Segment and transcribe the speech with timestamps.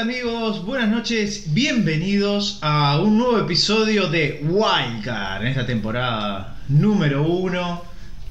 [0.00, 7.82] Amigos, buenas noches, bienvenidos a un nuevo episodio de Wildcard en esta temporada número uno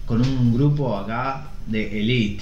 [0.06, 2.42] con un grupo acá de Elite.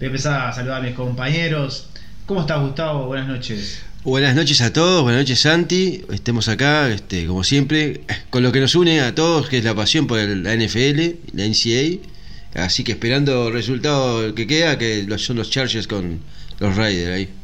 [0.00, 1.86] Voy a empezar a saludar a mis compañeros.
[2.26, 3.06] ¿Cómo estás Gustavo?
[3.06, 3.80] Buenas noches.
[4.02, 8.58] Buenas noches a todos, buenas noches Santi, estemos acá, este, como siempre, con lo que
[8.58, 12.90] nos une a todos, que es la pasión por la NFL, la NCAA, así que
[12.90, 16.18] esperando el resultado que queda, que son los Chargers con
[16.58, 17.43] los Raiders ahí.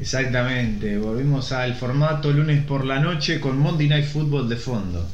[0.00, 5.04] Exactamente, volvimos al formato lunes por la noche con Monday Night Football de fondo.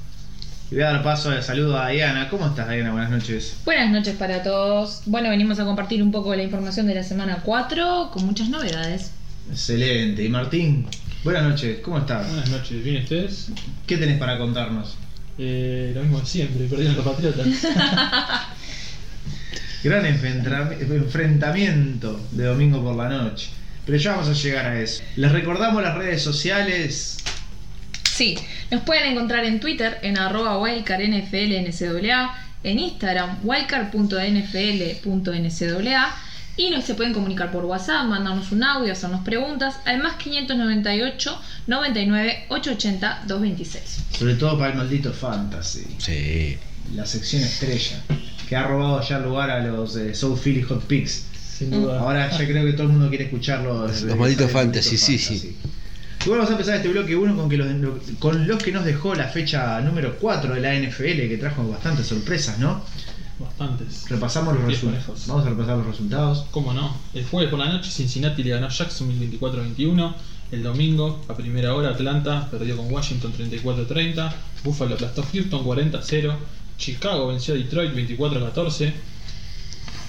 [0.70, 2.29] Y voy a dar paso al saludo a Diana.
[2.29, 2.92] ¿Cómo estás, Diana?
[2.92, 3.56] Buenas noches.
[3.65, 5.02] Buenas noches para todos.
[5.06, 9.12] Bueno, venimos a compartir un poco la información de la semana 4 con muchas novedades.
[9.50, 10.25] Excelente.
[10.25, 10.87] Y Martín,
[11.22, 12.27] buenas noches, ¿cómo estás?
[12.28, 13.48] Buenas noches, ¿bien ustedes?
[13.87, 14.97] ¿Qué tenés para contarnos?
[15.39, 17.47] Eh, lo mismo de siempre, perdieron los patriotas.
[19.84, 23.50] Gran enfrentamiento de domingo por la noche.
[23.87, 25.03] Pero ya vamos a llegar a eso.
[25.17, 27.19] Les recordamos las redes sociales.
[28.05, 28.39] Sí,
[28.71, 30.59] nos pueden encontrar en Twitter en arroba
[32.65, 36.17] en Instagram wildcard.nfl.ncaa
[36.57, 41.41] y nos se pueden comunicar por WhatsApp, mandarnos un audio, hacernos preguntas al más 598
[41.67, 44.05] 99 880 226.
[44.17, 45.85] Sobre todo para el maldito fantasy.
[45.99, 46.57] Sí.
[46.95, 48.01] La sección estrella.
[48.49, 51.27] Que ha robado ya lugar a los eh, South Philly Hot Picks.
[51.56, 52.00] Sin duda.
[52.00, 53.86] Ahora ya creo que todo el mundo quiere escucharlo.
[53.86, 55.56] Los malditos fantasy, sí, sí.
[56.24, 57.69] Y bueno, vamos a empezar este bloque 1 con, que los,
[58.19, 62.06] con los que nos dejó la fecha número 4 de la NFL, que trajo bastantes
[62.06, 62.82] sorpresas, ¿no?
[63.38, 64.08] Bastantes.
[64.08, 65.27] Repasamos los resultados.
[65.27, 66.47] Vamos a repasar los resultados.
[66.50, 66.97] ¿Cómo no?
[67.12, 70.14] El jueves por la noche Cincinnati le ganó a Jacksonville 24-21.
[70.50, 74.32] El domingo, a primera hora, Atlanta perdió con Washington 34-30.
[74.64, 76.34] Buffalo aplastó Houston 40-0.
[76.78, 78.93] Chicago venció a Detroit 24-14.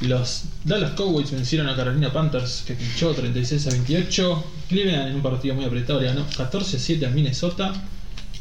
[0.07, 4.45] Los Dallas Cowboys vencieron a Carolina Panthers que pinchó 36 a 28.
[4.69, 7.73] Cleveland en un partido muy apretado le ganó 14 a 7 a Minnesota.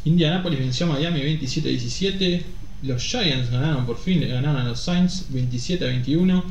[0.05, 2.45] Indianapolis venció a Miami 27 a 17.
[2.83, 6.45] Los Giants ganaron por fin, le ganaron a los Saints 27 a 21.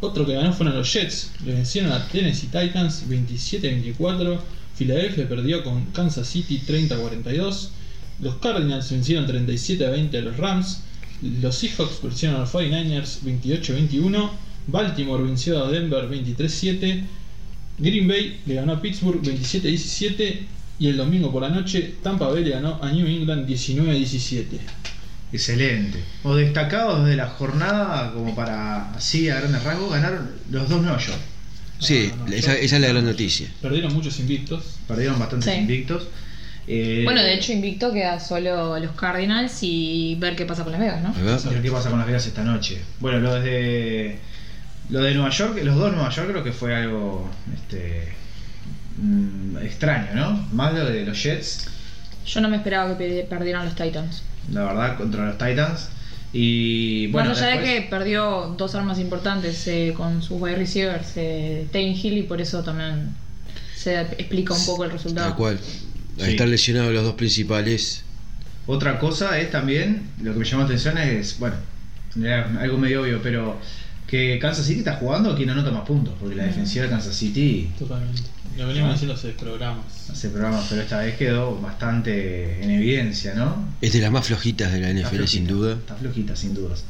[0.00, 4.42] Otro que ganó fueron los Jets, le vencieron a Tennessee Titans 27 a 24.
[4.76, 7.70] Filadelfia perdió con Kansas City 30 a 42.
[8.20, 10.82] Los Cardinals vencieron 37 a 20 a los Rams.
[11.22, 14.30] Los Seahawks vencieron a los 49ers 28 a 21.
[14.68, 17.04] Baltimore venció a Denver 23 a 7.
[17.78, 20.46] Green Bay le ganó a Pittsburgh 27 a 17.
[20.80, 23.94] Y el domingo por la noche, Tampa Bay le ganó a New England 19 a
[23.94, 24.58] 17.
[25.32, 26.02] Excelente.
[26.22, 30.98] O destacados de la jornada, como para así a grandes rasgos, ganaron los dos Nueva
[30.98, 31.18] York.
[31.80, 33.48] Sí, No, no, no, esa, es la gran noticia.
[33.60, 34.76] Perdieron muchos invictos.
[34.88, 35.60] Perdieron bastantes Sí.
[35.60, 36.08] invictos.
[36.70, 40.80] Eh, Bueno, de hecho, invicto queda solo los Cardinals y ver qué pasa con Las
[40.82, 41.12] Vegas, ¿no?
[41.50, 42.78] Ver qué pasa con Las Vegas esta noche.
[43.00, 44.18] Bueno, lo de
[44.90, 48.08] lo de Nueva York, los dos Nueva York creo que fue algo este
[48.98, 50.46] mm, extraño, ¿no?
[50.52, 51.68] Más lo de los Jets,
[52.26, 54.22] Yo no me esperaba que pe- perdieran los Titans.
[54.52, 55.88] la verdad, contra los Titans.
[56.32, 60.56] Y bueno, Más allá después- de que perdió dos armas importantes eh, con sus wide
[60.56, 63.14] receivers, eh, Tane Hill, y por eso también
[63.74, 65.28] se explica un poco el resultado.
[65.28, 65.58] Tal cual.
[66.18, 66.30] Al Sí.
[66.32, 68.02] estar lesionados los dos principales.
[68.66, 71.56] Otra cosa es también, lo que me llamó la atención es, bueno,
[72.22, 73.58] era algo medio obvio, pero
[74.06, 77.70] que Kansas City está jugando quien anota más puntos, porque la defensiva de Kansas City
[77.78, 78.22] Totalmente.
[78.56, 80.10] Lo venimos haciendo hace programas.
[80.10, 83.68] hace programas, pero esta vez quedó bastante en evidencia, ¿no?
[83.80, 85.74] Es de las más flojitas de la NFL, sin duda.
[85.74, 86.82] Está flojita, sin dudas.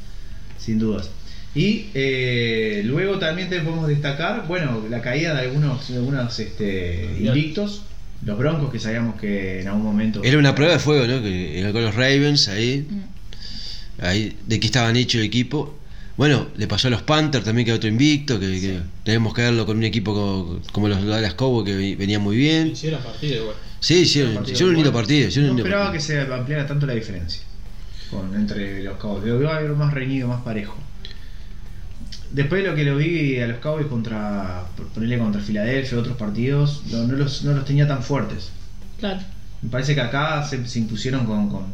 [0.59, 1.11] Sin dudas.
[1.55, 7.19] Y eh, luego también te podemos destacar, bueno, la caída de algunos, de algunos este,
[7.21, 7.83] invictos.
[8.25, 10.23] Los Broncos que sabíamos que en algún momento.
[10.25, 11.23] Era una prueba de fuego, ¿no?
[11.23, 14.03] Que era con los Ravens ahí, Mm.
[14.05, 15.79] ahí de que estaban hechos el equipo.
[16.17, 19.65] Bueno, le pasó a los Panthers también que otro invicto, que, que tenemos que verlo
[19.65, 22.69] con un equipo como, como los Dallas Cowboys que ve- venía muy bien.
[22.73, 23.57] Hicieron partido igual.
[23.79, 25.29] Sí, hicieron, partido hicieron un lindo partido.
[25.29, 26.27] hicieron No lindo esperaba que partido.
[26.27, 27.43] se ampliara tanto la diferencia
[28.11, 29.23] con, entre los Cowboys.
[29.39, 30.77] Veo algo más reñido, más parejo.
[32.31, 34.65] Después de lo que lo vi a los Cowboys contra,
[34.95, 38.51] ponerle contra Filadelfia, otros partidos, no, no los, no los tenía tan fuertes.
[38.99, 39.21] Claro.
[39.63, 41.65] Me parece que acá se, se impusieron con, con,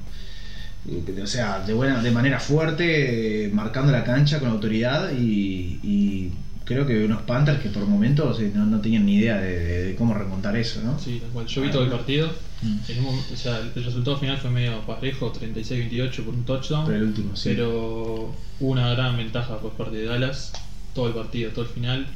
[0.89, 5.81] eh, o sea, de buena, de manera fuerte, eh, marcando la cancha con autoridad y,
[5.83, 6.33] y
[6.65, 9.83] creo que unos Panthers que por momentos eh, no, no tenían ni idea de, de-
[9.85, 10.99] de cómo remontar eso, ¿no?
[10.99, 11.47] Sí, tal cual.
[11.47, 12.31] Yo vi todo el partido.
[12.63, 12.77] Mm.
[12.89, 16.85] En un o sea, el resultado final fue medio parejo, 36-28 por un touchdown.
[16.87, 17.51] Pero el último, sí.
[17.51, 20.53] Pero hubo una gran ventaja por parte de Dallas.
[20.95, 22.07] Todo el partido, todo el final.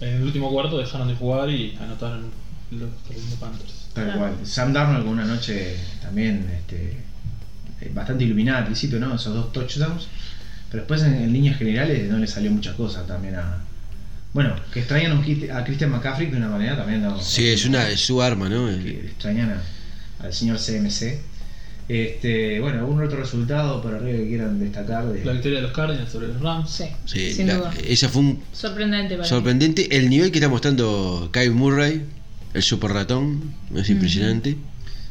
[0.00, 2.30] En el último cuarto dejaron de jugar y anotaron
[2.72, 3.88] los Carolina Panthers.
[3.94, 4.18] Tal Claro.
[4.20, 4.32] cual.
[4.46, 6.98] Sam Darnold con una noche también este,
[7.80, 9.14] eh, bastante iluminada al principio, ¿no?
[9.14, 10.06] Esos dos touchdowns.
[10.70, 13.58] Pero después en, en líneas generales no le salió mucha cosa también a,
[14.32, 17.02] Bueno, que extrañan a un Kit- a Christian McCaffrey de una manera también.
[17.02, 17.20] ¿no?
[17.20, 18.66] Sí, es, una, es su arma, ¿no?
[18.66, 21.20] que extrañan a- al señor CMC.
[21.88, 25.72] Este, bueno, algún otro resultado por arriba que quieran destacar de La victoria de los
[25.72, 26.70] Cardinals sobre los Rams.
[26.70, 27.74] Sí, Sí, sin la- duda.
[27.86, 29.28] esa fue un Sorprendente para mí.
[29.28, 29.96] sorprendente.
[29.96, 32.04] El nivel que está mostrando Kyle Murray,
[32.52, 34.56] el super ratón, es impresionante.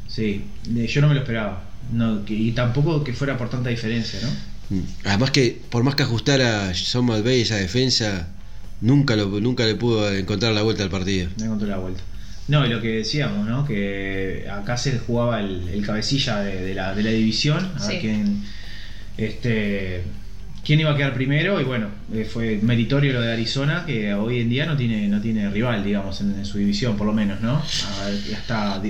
[0.07, 0.45] Sí,
[0.87, 1.63] yo no me lo esperaba.
[1.91, 4.77] No, que- y tampoco que fuera por tanta diferencia, ¿no?
[4.77, 4.83] Mm.
[5.05, 8.27] Además que por más que ajustara Son McVay esa defensa,
[8.81, 11.29] nunca lo, nunca le pudo encontrar la vuelta al partido.
[11.37, 12.01] No encontró la vuelta.
[12.47, 13.65] No, y lo que decíamos, ¿no?
[13.65, 17.99] Que acá se jugaba el, el cabecilla de, de la, de la división, a ver
[17.99, 18.43] quién,
[19.17, 20.03] este,
[20.63, 24.39] quién iba a quedar primero, y bueno, eh, fue meritorio lo de Arizona, que hoy
[24.39, 27.41] en día no tiene, no tiene rival, digamos, en, en su división, por lo menos,
[27.41, 27.55] ¿no?
[27.57, 28.81] A ver, hasta,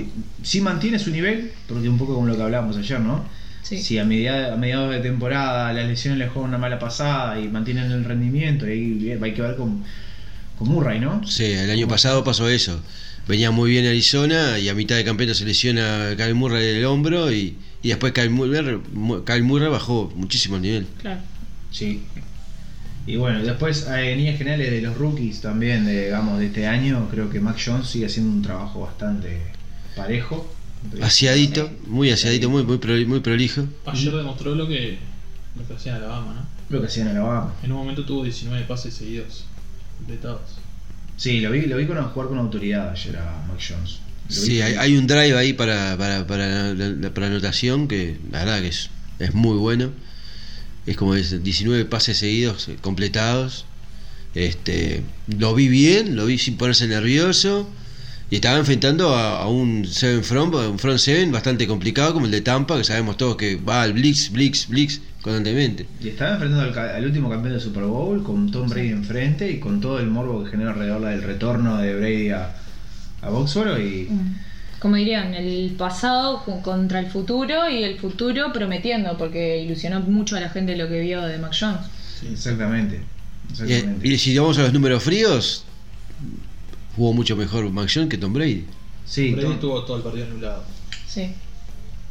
[0.42, 3.24] sí mantiene su nivel, porque un poco como lo que hablábamos ayer, ¿no?
[3.62, 3.78] Sí.
[3.82, 7.48] Si a, media- a mediados de temporada las lesiones le juegan una mala pasada y
[7.48, 9.84] mantienen el rendimiento, y ahí hay que ver con,
[10.58, 11.26] con Murray, ¿no?
[11.26, 12.80] Sí, el año pasado pasó eso.
[13.26, 17.30] Venía muy bien Arizona y a mitad de campeonato se lesiona Kyle Murray del hombro
[17.30, 20.86] y, y después Kyle Murray, Mu- Kyle Murray bajó muchísimo el nivel.
[21.02, 21.20] Claro.
[21.70, 22.02] Sí.
[23.06, 26.66] Y bueno, después eh, en líneas generales de los rookies también, de, digamos, de este
[26.66, 29.40] año, creo que Mac Jones sigue haciendo un trabajo bastante
[29.94, 30.54] parejo.
[31.02, 33.66] Asiadito, muy asiadito, muy, muy, pro- muy prolijo.
[33.86, 34.98] Ayer demostró lo que,
[35.56, 36.74] lo que hacía en Alabama, ¿no?
[36.74, 37.54] Lo que hacía en Alabama.
[37.62, 39.44] En un momento tuvo 19 pases seguidos,
[39.98, 40.40] completados.
[41.16, 43.98] Sí, lo vi, lo vi con, jugar con autoridad ayer a Mac Jones.
[44.28, 48.40] Sí, hay, hay un drive ahí para, para, para, la, la- para anotación que la
[48.44, 49.90] verdad que es, es muy bueno.
[50.86, 53.64] Es como es 19 pases seguidos eh, completados.
[54.34, 55.02] Este,
[55.38, 57.68] lo vi bien, lo vi sin ponerse nervioso.
[58.30, 62.32] Y estaba enfrentando a, a un seven front, un front seven bastante complicado como el
[62.32, 65.86] de Tampa, que sabemos todos que va al blitz, blitz, blitz constantemente.
[66.00, 69.80] Y estaba enfrentando al, último campeón del Super Bowl con Tom Brady enfrente y con
[69.80, 72.54] todo el morbo que genera alrededor del retorno de Brady a,
[73.22, 74.48] a Boxborough y Mm.
[74.78, 80.40] Como dirían, el pasado contra el futuro y el futuro prometiendo, porque ilusionó mucho a
[80.40, 81.80] la gente lo que vio de Mac Jones.
[82.32, 83.00] exactamente.
[83.50, 84.06] exactamente.
[84.06, 85.64] Y, y si vamos a los números fríos,
[86.98, 88.64] jugó mucho mejor Mac Jones que Tom Brady.
[89.06, 90.64] sí, Brady Tom- tuvo todo el partido anulado.
[91.06, 91.30] Sí.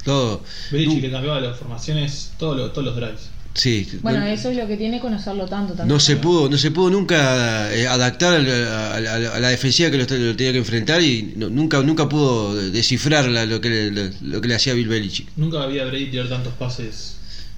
[0.04, 0.42] Todo.
[0.72, 3.30] Belichick Nu- le cambiaba las formaciones, todos los, todos los drives.
[3.54, 5.88] Sí, Bueno, no- eso es lo que tiene conocerlo tanto también.
[5.94, 9.50] No se pudo, no se pudo nunca eh, adaptar a la, a la- a la
[9.50, 13.60] defensiva que lo, lo tenía que enfrentar y no- nunca, nunca pudo descifrar la- lo,
[13.60, 15.28] que le, lo, lo que le hacía Bill Belichick.
[15.36, 17.16] Nunca había Brady tirar tantos pases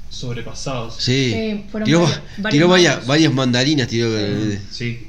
[0.10, 0.96] sobrepasados.
[0.98, 3.08] Sí, tiró, varios- varios tiró varias, malos.
[3.08, 5.08] varias mandarinas, tiró, eh, Sí.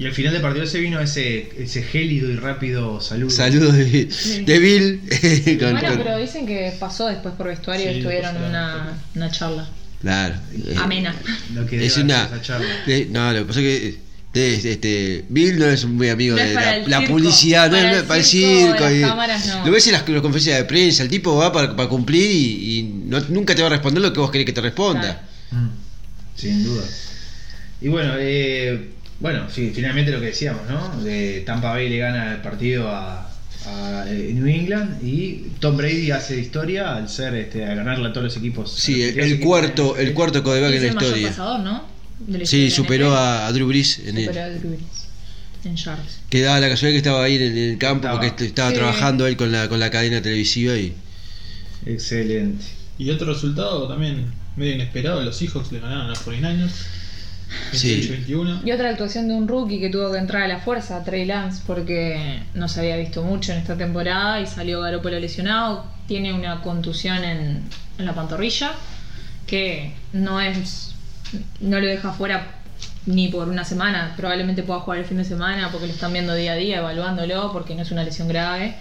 [0.00, 3.28] Y al final del partido se vino ese, ese gélido y rápido saludo.
[3.28, 4.08] saludos de,
[4.46, 5.00] de Bill.
[5.60, 8.48] con- Bueno, con- pero dicen que pasó después por vestuario y Sí, estuvieron en después
[8.50, 9.68] una, una charla
[10.00, 10.34] Claro.
[10.54, 11.14] eh, amena.
[11.54, 12.24] Lo que es una.
[12.24, 12.66] esa charla.
[12.86, 13.88] eh, no, lo que pasa es que.
[14.32, 17.76] eh, este, Bill no es muy amigo No de la, el la circo, publicidad, no
[17.76, 18.84] para es el para el circo, circo.
[18.84, 19.66] las y- cámaras, no.
[19.66, 22.78] Lo ves en las, las conferencias de prensa, el tipo va para, para cumplir y,
[22.78, 25.00] y no- nunca te va a responder lo que vos querés que te responda.
[25.50, 25.64] Claro.
[25.66, 25.70] Mm,
[26.36, 26.84] Sin duda.
[27.82, 31.02] Y bueno, eh, bueno, sí, finalmente lo que decíamos, ¿no?
[31.02, 33.30] De Tampa Bay le gana el partido a,
[33.66, 38.12] a, eh, New England y Tom Brady hace historia al ser este, a ganarle a
[38.12, 38.72] todos los equipos.
[38.74, 41.28] Sí, los el, tres el equipos cuarto, el cuarto codeback en la el mayor historia.
[41.28, 41.84] pasador, ¿no?
[42.28, 44.84] La Sí, historia superó a, a Drew Brees en el, Superó a Drew Brees
[45.64, 46.20] en yards.
[46.30, 48.14] que daba la casualidad que estaba ahí en el, en el campo Estaba.
[48.14, 48.76] porque este- estaba Sí.
[48.76, 50.94] trabajando él con la, con la cadena televisiva y
[51.86, 52.64] Excelente.
[52.98, 56.70] Y otro resultado también medio inesperado, los Seahawks le ganaron a los 49ers.
[57.72, 58.08] Sí.
[58.26, 58.60] 28-21.
[58.64, 61.62] Y otra actuación de un rookie que tuvo que entrar a la fuerza, Trey Lance,
[61.66, 65.84] porque no se había visto mucho en esta temporada y salió Garoppolo lesionado.
[66.06, 67.62] Tiene una contusión en,
[67.98, 68.72] en la pantorrilla
[69.46, 70.94] que no es.
[71.60, 72.60] no lo deja fuera
[73.06, 74.14] ni por una semana.
[74.16, 77.52] Probablemente pueda jugar el fin de semana porque lo están viendo día a día, evaluándolo,
[77.52, 78.76] porque no es una lesión grave.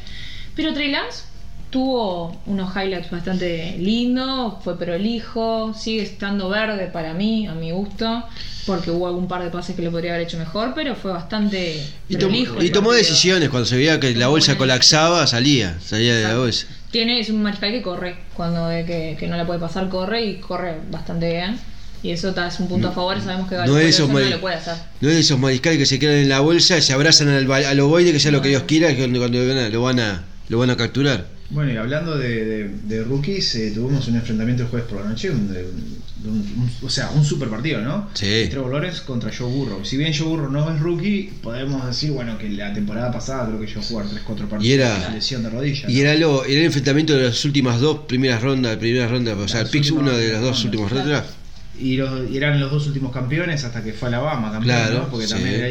[0.56, 1.24] Pero Trey Lance
[1.70, 8.24] tuvo unos highlights bastante lindos, fue prolijo, sigue estando verde para mí, a mi gusto,
[8.66, 11.86] porque hubo algún par de pases que lo podría haber hecho mejor, pero fue bastante
[12.08, 12.62] y, tom- prolijo.
[12.64, 16.38] y tomó decisiones cuando se veía que la Tomó bolsa colapsaba salía salía de la
[16.38, 19.90] bolsa Tiene, es un mariscal que corre, cuando ve que, que no la puede pasar,
[19.90, 21.60] corre y corre bastante bien.
[22.02, 24.20] Y eso ta, es un punto a favor, sabemos que no es eso esos no
[24.22, 24.76] lo puede hacer.
[25.02, 27.80] no es de esos mariscales que se quedan en la bolsa se abrazan al, al
[27.82, 29.38] ovoide que sea lo que Dios quiera que cuando,
[29.70, 33.72] lo van a lo van a capturar Bueno, y hablando de, de- de rookies, eh,
[33.74, 37.10] tuvimos un enfrentamiento el jueves por la noche, un, de- de un- un- o sea,
[37.12, 38.08] un super partido, ¿no?
[38.14, 38.48] Sí.
[38.52, 39.84] Trevor Lawrence contra Joe Burrow.
[39.84, 43.60] Si bien Joe Burrow no es rookie, podemos decir, bueno, que la temporada pasada creo
[43.62, 45.90] que yo jugar 3-4 partidos Y era- con una lesión de rodilla.
[45.90, 46.00] y ¿no?
[46.02, 49.64] era lo era el enfrentamiento de las últimas dos primeras rondas primeras rondas o sea
[49.66, 51.24] picks últimas uno de las dos últimas rondas
[51.80, 55.10] y, los- y eran los dos últimos campeones hasta que fue Alabama campeón, Claro, ¿no?
[55.10, 55.34] porque sí.
[55.34, 55.68] también era,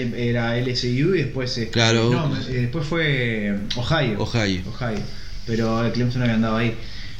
[0.56, 2.10] era LSU y después este, Claro.
[2.10, 4.18] no, después fue Ohio.
[4.22, 4.62] Ohio.
[4.66, 4.98] Ohio.
[5.48, 6.74] Pero el Clemson había andado ahí.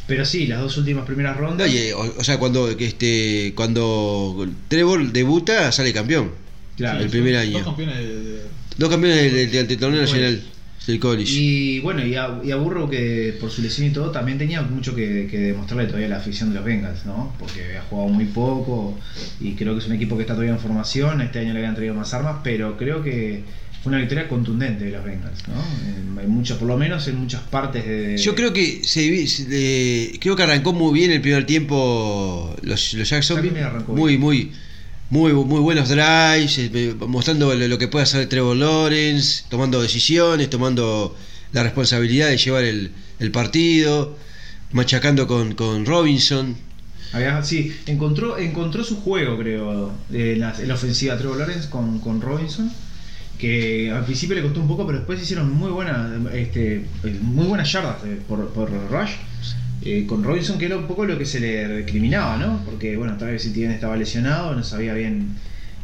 [0.07, 1.69] Pero sí, las dos últimas primeras rondas.
[1.69, 6.31] Oye, o, o sea, cuando este cuando Trevor debuta, sale campeón.
[6.77, 7.01] claro.
[7.01, 7.65] el primer Dos año.
[7.65, 8.43] campeones de, de-
[8.79, 10.43] Dos campeones del, del- del torneo Del nacional
[10.87, 11.31] del college.
[11.31, 14.63] Y bueno, y a, y a Burrow que por su lesión y todo también tenía
[14.63, 17.35] mucho que, que demostrarle todavía a la afición de los Bengals, ¿no?
[17.39, 18.99] Porque había jugado muy poco
[19.41, 21.75] y creo que es un equipo que está todavía en formación, este año le habían
[21.75, 23.43] traído más armas, pero creo que
[23.85, 26.21] una victoria contundente de los Bengals, ¿no?
[26.21, 28.17] En, muchas, por lo menos en muchas partes de...
[28.19, 33.53] Yo creo que se, creo que arrancó muy bien el primer tiempo los, los Jacksonville.
[33.87, 34.21] Muy, bien.
[34.21, 34.53] muy,
[35.11, 40.51] muy, muy buenos drives, eh, mostrando lo, lo que puede hacer Trevor Lawrence, tomando decisiones,
[40.51, 41.17] tomando
[41.53, 44.17] la responsabilidad de llevar el, el partido,
[44.73, 46.57] machacando con, con Robinson.
[47.43, 52.21] Sí, encontró, encontró su juego, creo, en la, en la ofensiva Trevor Lawrence con, con
[52.21, 52.71] Robinson.
[53.39, 56.85] Que al principio le costó un poco, pero después hicieron muy buenas, este,
[57.23, 59.11] muy buenas yardas eh, por, por Rush.
[59.85, 62.61] eh, con Robinson, que era un poco lo que se le recriminaba, ¿no?
[62.65, 65.37] Porque, bueno, tal vez si Steven estaba lesionado, no sabía bien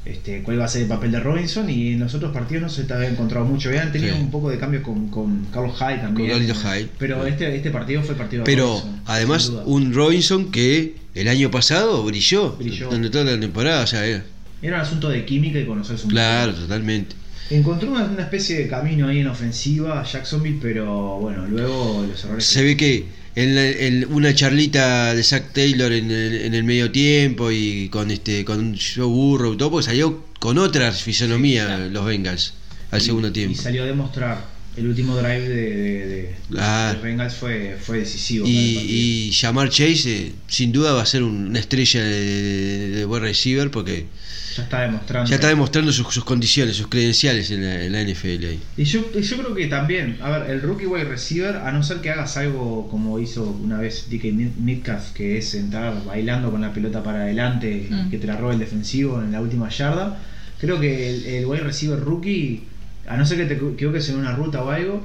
[0.04, 1.70] este, cuál iba a ser el papel de Robinson.
[1.70, 3.68] Y en los otros partidos no se te había encontrado mucho.
[3.68, 4.20] Habían tenido Sí.
[4.20, 6.30] un poco de cambio con, con Carlos Hyde también.
[6.30, 6.88] Con Carlito Hyde.
[6.98, 11.28] Pero este, este partido fue el partido de Pero Robinson, además un Robinson que el
[11.28, 12.86] año pasado brilló, Brilló.
[12.86, 13.84] durante toda la temporada.
[13.84, 14.24] O sea, era-
[14.60, 16.64] Era un asunto de química y conocerse un claro, poco.
[16.64, 17.14] totalmente.
[17.50, 22.44] Encontró una, una especie de camino ahí en ofensiva Jacksonville, pero bueno, luego los errores.
[22.44, 23.04] Se ve que
[23.36, 27.88] en, la- en una charlita de Zack Taylor en el, en el medio tiempo y
[27.90, 31.90] con este con Joe Burrow y todo, pues salió con otra fisonomía Sí, claro.
[31.90, 32.54] los Bengals
[32.90, 33.60] al y- segundo Y tiempo.
[33.62, 34.54] salió a demostrar.
[34.76, 36.88] El último drive de, de, de- Ah.
[36.88, 38.44] de los Bengals fue, fue decisivo.
[38.44, 43.22] Y, y Jamar Chase eh, sin duda va a ser un- una estrella de buen
[43.22, 44.06] receiver porque
[44.56, 45.28] ya está demostrando.
[45.30, 48.60] ya está demostrando sus, sus condiciones, sus credenciales en la, en la NFL ahí.
[48.76, 51.82] Y yo, y yo creo que también, a ver, el rookie wide receiver, a no
[51.82, 54.24] ser que hagas algo como hizo una vez DK
[54.60, 58.10] Metcalf, que es entrar bailando con la pelota para adelante, Mm.
[58.10, 60.18] que te la robe el defensivo en la última yarda,
[60.60, 62.62] creo que el, el wide receiver rookie,
[63.08, 65.04] a no ser que te equivoques en una ruta o algo,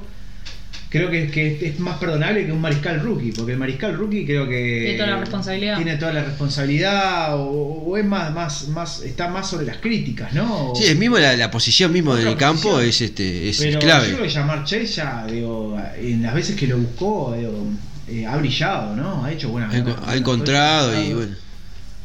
[0.90, 4.46] creo que, que es más perdonable que un mariscal rookie, porque el mariscal rookie creo
[4.48, 5.76] que Tiene toda la responsabilidad.
[5.76, 7.42] tiene toda la responsabilidad o,
[7.86, 10.72] o es más, más, más, está más sobre las críticas, ¿no?
[10.74, 14.08] Sí, es mismo la, la posición mismo del campo es este es Pero clave.
[14.08, 17.66] yo creo que llamar Chase ya, digo, en las veces que lo buscó, digo,
[18.08, 19.24] eh, ha brillado, ¿no?
[19.24, 21.36] Ha hecho buenas Ha, buenas- ha buenas encontrado cosas, y bueno.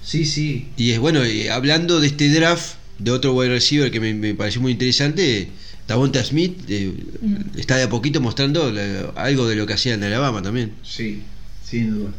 [0.03, 0.69] Sí, sí.
[0.77, 4.35] Y es bueno, y hablando de este draft de otro wide receiver que me, me
[4.35, 5.49] pareció muy interesante,
[5.87, 7.57] Davonta Smith eh, Mm.
[7.59, 10.73] está de a poquito mostrando la- algo de lo que hacía en Alabama también.
[10.83, 11.21] Sí,
[11.63, 12.09] sin duda.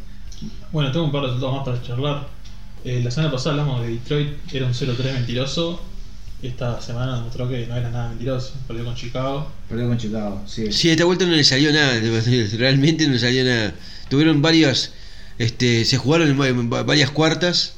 [0.72, 2.28] Bueno, tengo un par de resultados más para charlar.
[2.84, 5.82] Eh, la semana pasada hablamos de Detroit, era un 0-3 mentiroso.
[6.42, 8.52] Esta semana demostró que no era nada mentiroso.
[8.68, 9.50] Perdió con Chicago.
[9.68, 10.70] Perdió con Chicago, sí.
[10.70, 11.98] Sí, esta vuelta no le salió nada,
[12.58, 13.74] realmente no le salió nada.
[14.10, 14.92] Tuvieron varias,
[15.38, 17.72] este, se jugaron en va- en va- varias cuartas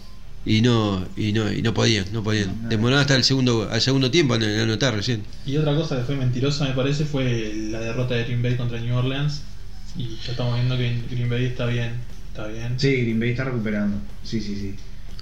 [0.49, 2.63] y no, y no, y no podían, no podían.
[2.63, 2.69] No.
[2.69, 5.23] Demoraron hasta el segundo, al segundo tiempo en anotar recién.
[5.47, 8.81] Y otra cosa que fue mentirosa, me parece, fue la derrota de Green Bay contra
[8.81, 9.43] New Orleans.
[9.97, 11.93] Y ya estamos viendo que Green Bay está bien.
[12.31, 12.75] Está bien.
[12.79, 13.99] Sí, Green Bay está recuperando.
[14.25, 14.75] Sí, sí, sí.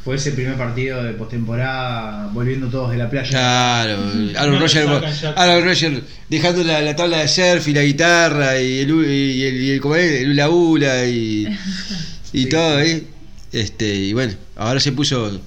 [0.05, 3.29] Fue ese primer partido de postemporada, volviendo todos de la playa.
[3.29, 3.99] Claro,
[4.37, 9.03] Aaron Rodgers, Rodgers dejando la, la tabla de surf y la guitarra y el, u-
[9.05, 10.13] y el, y el, ¿cómo es?
[10.23, 11.47] el hula hula y,
[12.33, 13.05] y Sí, todo sí.
[13.61, 15.41] Este, y bueno, ahora se puso,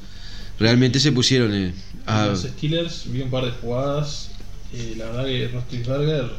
[0.59, 1.73] realmente se pusieron eh,
[2.07, 4.31] a- Los Steelers, vi un par de jugadas.
[4.73, 6.31] eh, la verdad que Roethlisberger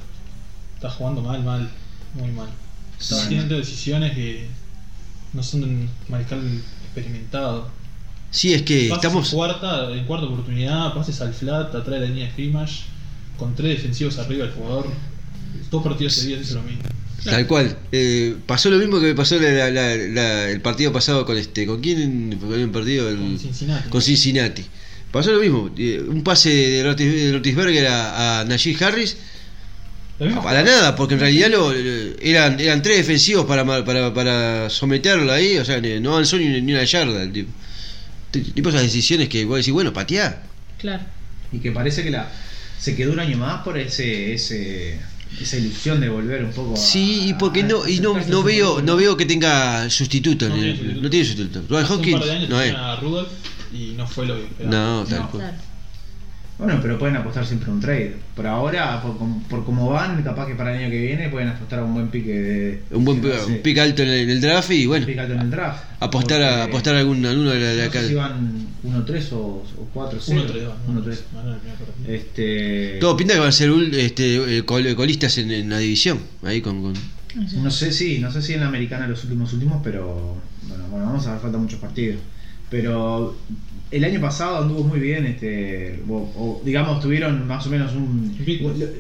[0.75, 1.69] está jugando mal, mal.
[2.15, 2.49] Muy mal.
[2.99, 3.23] Está Sí.
[3.23, 4.47] haciendo decisiones que
[5.33, 6.41] no son de un mariscal
[6.85, 7.69] experimentado.
[8.33, 9.33] Sí, es que Pases estamos...
[9.33, 12.83] en cuarta, en cuarta oportunidad, pases al flat, atrás de la línea de scrimmage,
[13.39, 14.87] con tres defensivos arriba del jugador.
[15.71, 16.83] Dos partidos seguidos hizo lo mismo.
[17.25, 17.77] Tal cual.
[17.93, 21.67] Eh, pasó lo mismo que pasó la- la- la- el partido pasado con este.
[21.67, 23.09] ¿Con quién el partido?
[23.11, 23.89] El- Con Cincinnati.
[23.91, 24.65] con Cincinnati.
[25.12, 25.71] Pasó lo mismo.
[25.77, 29.17] eh, un pase de Rotis- de Rotisberger a, a Najee Harris.
[30.43, 35.57] Para nada, porque en realidad lo, eran, eran tres defensivos para, para, para someterlo ahí.
[35.57, 37.23] O sea, no avanzó ni, ni una yarda.
[37.23, 37.50] El tipo.
[38.31, 40.43] Tipo esas decisiones que vos decís, bueno, pateá.
[40.79, 41.03] Claro.
[41.53, 42.31] Y que parece que la
[42.79, 45.00] se quedó un año más por ese, ese
[45.41, 46.77] esa ilusión de volver un poco a.
[46.77, 50.49] Sí, y porque no, y no, no veo, poco, no veo que tenga sustituto.
[50.49, 51.03] No en el- tiene sustituto.
[51.03, 51.63] no tiene sustituto.
[51.69, 52.75] Ryan Hace un Hopkins par de años no es.
[52.75, 53.29] a Rudolph
[53.73, 54.77] y no fue lo que esperaba.
[54.77, 55.31] No, tal No.
[55.31, 55.43] cual.
[55.43, 55.70] Claro.
[56.61, 58.17] Bueno, pero pueden apostar siempre a un trade.
[58.37, 59.17] Por ahora, por,
[59.49, 62.09] por cómo van, capaz que para el año que viene pueden apostar a un buen
[62.09, 62.83] pique de.
[62.90, 65.50] Un buen un pick alto en el, draft y bueno, un pick alto en el
[65.50, 65.85] draft.
[66.00, 68.00] apostar a, apostar a algún, alguno de la, de No acá.
[68.02, 70.11] sé si van 1-3 o, o 4-0.
[70.11, 71.19] 1-3, 1-3.
[71.33, 72.14] Ganaron el primer partido.
[72.14, 72.99] Este.
[73.00, 76.19] Todo pinta que van a ser este, eh, col- colistas en, en la división.
[76.43, 76.95] Ahí con, con-
[77.62, 80.37] No sé si, no sé si en la americana los últimos últimos, pero
[80.69, 82.19] bueno, bueno, vamos a ver, falta muchos partidos.
[82.69, 83.37] Pero
[83.90, 88.37] el año pasado anduvo muy bien, este, o, o, digamos tuvieron más o menos un,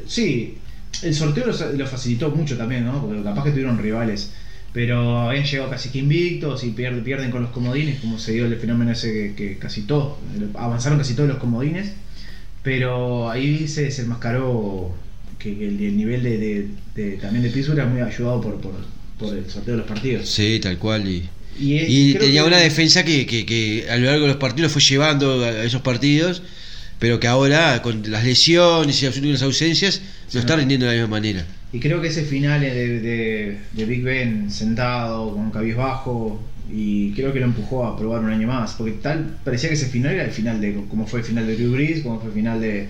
[0.06, 0.58] sí,
[1.02, 3.00] el sorteo lo, lo facilitó mucho también, ¿no?
[3.00, 4.32] Porque capaz que tuvieron rivales,
[4.72, 8.46] pero habían llegado casi que invictos y pierden, pierden con los comodines, como se dio
[8.46, 10.18] el fenómeno ese que, que casi todos,
[10.54, 11.92] avanzaron casi todos los comodines,
[12.62, 14.94] pero ahí se desenmascaró
[15.38, 18.60] que, que el, el nivel de, de- de- también de Pittsburgh era muy ayudado por,
[18.60, 18.72] por,
[19.18, 20.28] por el sorteo de los partidos.
[20.28, 21.08] Sí, tal cual.
[21.08, 21.28] Y,
[21.60, 24.80] Y, tenía que- una defensa que, que, que a lo largo de los partidos fue
[24.82, 26.42] llevando a esos partidos,
[26.98, 30.00] pero que ahora con las lesiones y las últimas ausencias
[30.32, 31.44] no está rindiendo de la misma manera.
[31.72, 37.32] Y creo que ese final de, de, de Big Ben sentado, con cabizbajo, y creo
[37.32, 40.24] que lo empujó a probar un año más, porque tal parecía que ese final era
[40.24, 42.86] el final de, como fue el final de Drew Brees, como fue el final de,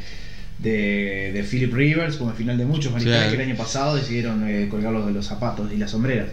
[0.59, 3.37] de, de Philip Rivers, como el final de muchos mariscales Claro.
[3.37, 6.29] que el año pasado decidieron eh, colgarlos de los zapatos y las sombreras.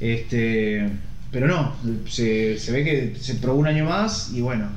[0.00, 0.88] Este,
[1.30, 1.74] pero no,
[2.08, 4.68] se, se ve que se probó un año más y bueno,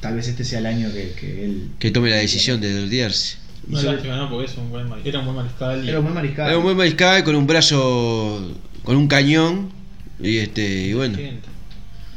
[0.00, 1.70] tal vez este sea el año que, que él...
[1.78, 2.68] Que tome la decisión de
[3.68, 4.30] y No, sobre- lástima, ¿no?
[4.30, 5.84] Porque es un buen era un buen mariscal.
[5.84, 6.48] Y Era un buen mariscal.
[6.48, 9.70] Era un buen mariscal con un brazo, con un cañón,
[10.20, 11.18] y este y bueno.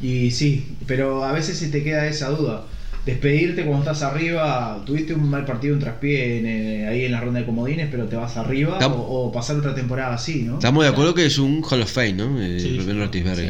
[0.02, 2.66] Y sí, pero a veces se te queda esa duda.
[3.06, 7.20] Despedirte cuando estás arriba, tuviste un mal partido, un traspié en, eh, ahí en la
[7.20, 10.56] ronda de comodines, pero te vas arriba, o, o pasar otra temporada así, ¿no?
[10.56, 12.40] Estamos de acuerdo que es un Hall of Fame, ¿no?
[12.40, 13.50] Eh, Sí, sí.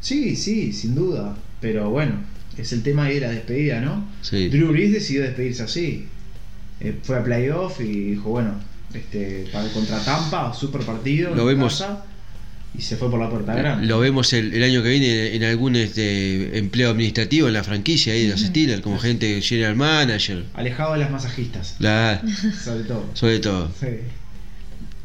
[0.00, 1.34] Sí, sí, sin duda.
[1.60, 2.20] Pero bueno,
[2.56, 4.04] es el tema ahí de la despedida, ¿no?
[4.22, 4.48] Sí.
[4.48, 6.06] Drew Brees decidió despedirse así.
[6.80, 8.52] Eh, fue a playoff y dijo, bueno,
[8.92, 11.34] este, para contra Tampa, super partido.
[11.34, 11.80] Lo en vemos.
[11.80, 12.04] casa,
[12.76, 13.86] y se fue por la puerta grande.
[13.86, 18.12] Lo vemos el, el año que viene en algún este, empleo administrativo en la franquicia
[18.12, 20.44] ahí de los Steelers, como gente general manager.
[20.54, 22.20] Alejado de las masajistas, La,
[22.64, 23.04] sobre todo.
[23.14, 23.70] sobre todo.
[23.78, 23.86] Sí.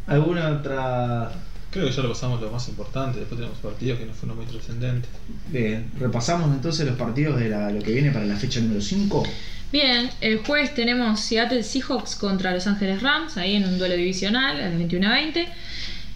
[0.08, 1.32] ¿Alguna otra
[1.72, 3.20] Creo que ya lo pasamos lo más importante.
[3.20, 5.12] Después tenemos partidos que no fueron muy trascendentes.
[5.50, 9.24] Bien, repasamos entonces los partidos de la- lo que viene para la fecha número 5.
[9.72, 14.56] Bien, el jueves tenemos Seattle Seahawks contra Los Ángeles Rams, ahí en un duelo divisional,
[14.60, 15.48] a las 21 a 20.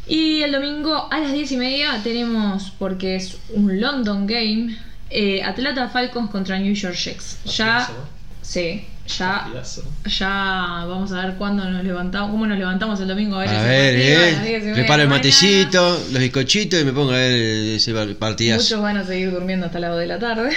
[0.07, 4.77] Y el domingo a las 10 y media tenemos, porque es un London Game,
[5.09, 7.37] eh, Atlanta Falcons contra New York Jets.
[7.45, 7.89] Ya,
[8.41, 9.83] sí, ya, Partidazo.
[10.05, 13.63] ya vamos a ver cuándo nos levantamos, cómo nos levantamos el domingo a ver A
[13.63, 14.73] ver, partido a las 10 y eh.
[14.73, 17.31] Preparo el matecito, los bizcochitos y me pongo a ver
[17.75, 18.63] ese partidazo.
[18.63, 20.51] Muchos van a seguir durmiendo hasta las 2 de la tarde.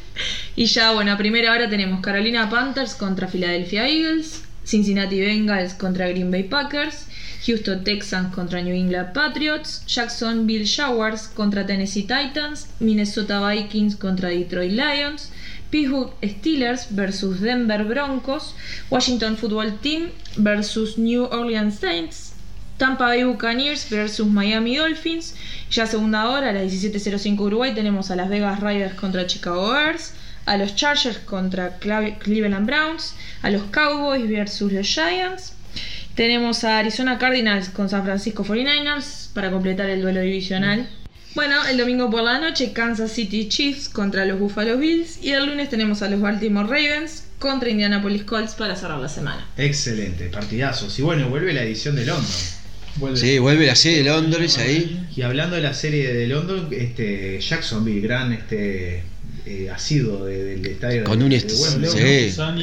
[0.56, 6.08] y ya, bueno, a primera hora tenemos Carolina Panthers contra Philadelphia Eagles, Cincinnati Bengals contra
[6.08, 7.06] Green Bay Packers,
[7.46, 14.72] Houston Texans contra New England Patriots, Jacksonville Jaguars contra Tennessee Titans, Minnesota Vikings contra Detroit
[14.72, 15.30] Lions,
[15.70, 18.54] Pittsburgh Steelers versus Denver Broncos,
[18.90, 22.32] Washington Football Team versus New Orleans Saints,
[22.78, 25.34] Tampa Bay Buccaneers versus Miami Dolphins.
[25.70, 30.12] Ya segunda hora, a las 17.05 Uruguay, tenemos a Las Vegas Raiders contra Chicago Bears,
[30.46, 35.52] a los Chargers contra Cleveland Browns, a los Cowboys versus los Giants.
[36.14, 40.88] Tenemos a Arizona Cardinals con San Francisco 49ers para completar el duelo divisional.
[41.34, 45.46] Bueno, el domingo por la noche Kansas City Chiefs contra los Buffalo Bills y el
[45.46, 49.44] lunes tenemos a los Baltimore Ravens contra Indianapolis Colts para cerrar la semana.
[49.56, 50.96] Excelente, partidazos.
[51.00, 52.30] Y bueno, vuelve la edición de London.
[52.94, 53.18] Vuelve.
[53.18, 55.08] Sí, vuelve la sede de Londres ahí.
[55.16, 59.02] Y hablando de la serie de London, este Jacksonville, gran este
[59.46, 61.98] eh, asiduo de- del estadio Con de, un de Wembley, sí,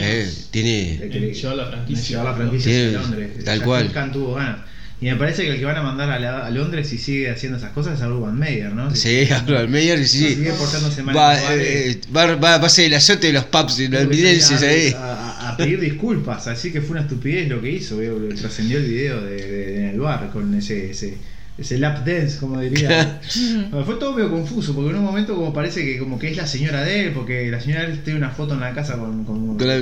[0.01, 2.23] eh, tiene El que le- llevar la franquicia.
[2.23, 3.29] la franquicia Sí, hacia Londres.
[3.45, 3.91] tal cual.
[4.11, 4.61] Tuvo ganas.
[4.99, 7.29] Y me parece que el que van a mandar a, la- a Londres y sigue
[7.31, 8.95] haciendo esas cosas es a Urban Meyer, ¿no?
[8.95, 10.35] Sí, Albert Meyer, sí.
[10.35, 11.67] Sigue portándose mal Va, bares.
[11.95, 14.93] eh, va, va, va a ser el azote de los pubs londinenses a, ahí.
[14.95, 14.99] a-
[15.39, 17.99] a- a pedir disculpas, así que fue una estupidez lo que hizo,
[18.39, 21.15] trascendió el video de, de- en el bar con ese, ese,
[21.57, 23.19] ese lap dance, como diría.
[23.69, 26.37] Bueno, fue todo medio confuso, porque en un momento como parece que como que es
[26.37, 28.97] la señora de él, porque la señora de él tiene una foto en la casa
[28.97, 29.75] con, con, Con la-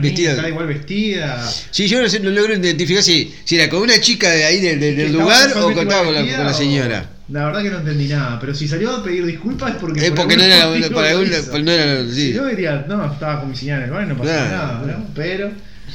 [0.00, 0.32] vestida.
[0.34, 1.50] niños, igual vestida.
[1.70, 4.60] Sí, yo no, sé, no logro identificar si, si era con una chica de ahí
[4.60, 7.10] del, lugar o contaba con la, vestida, con la o- señora.
[7.28, 10.00] La verdad que no entendí nada, pero si salió a pedir disculpas es porque...
[10.00, 12.32] Es por porque no algún era para algún, por- no era, sí.
[12.32, 14.50] Si no diría, no, estaba con mi señal en el bar y no pasó Claro.
[14.56, 15.06] nada, ¿no?
[15.14, 15.50] Pero,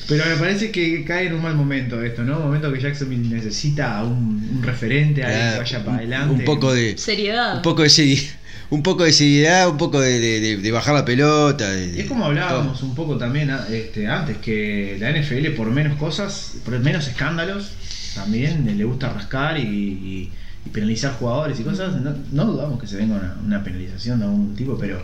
[0.08, 2.38] pero me parece que cae en un mal momento esto, ¿no?
[2.38, 6.34] Un momento que Jacksonville necesita un, un referente, alguien que vaya para adelante.
[6.36, 7.56] Un poco de Seriedad.
[7.58, 8.30] un poco de seri-
[8.70, 11.70] un poco de seriedad, un poco de, de- de- de bajar la pelota.
[11.72, 15.98] de- Es como hablábamos un poco también ah, este, antes, que la NFL por menos
[15.98, 17.72] cosas, por menos escándalos,
[18.16, 20.32] también le gusta rascar y, y-
[20.66, 22.00] y penalizar jugadores y cosas.
[22.02, 25.02] No, no dudamos que se venga una, una penalización de algún tipo, pero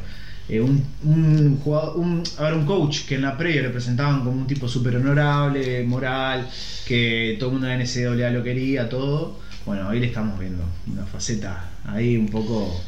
[0.49, 4.19] eh, un, un jugador, un, a ver, un coach que en la previa le presentaban
[4.19, 6.47] como un tipo súper honorable, moral,
[6.85, 9.39] que todo el mundo de NCAA lo quería, todo.
[9.65, 12.81] Bueno, ahí le estamos viendo una faceta ahí un poco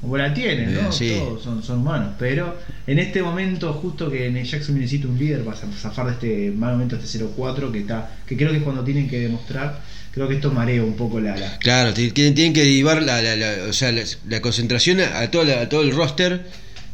[0.00, 0.92] como la tiene, ¿no?
[0.92, 1.14] Sí.
[1.18, 5.42] Todos son, son humanos, pero en este momento, justo que en Jackson necesita un líder
[5.44, 8.84] para zafar de este mal momento, este 0-4, que está que creo que es cuando
[8.84, 9.80] tienen que demostrar,
[10.12, 11.36] creo que esto marea un poco la.
[11.36, 15.00] la Claro, ti- tienen, tienen que derivar la, la- la- o sea, la, la concentración
[15.00, 16.44] a, toda la- a todo el roster,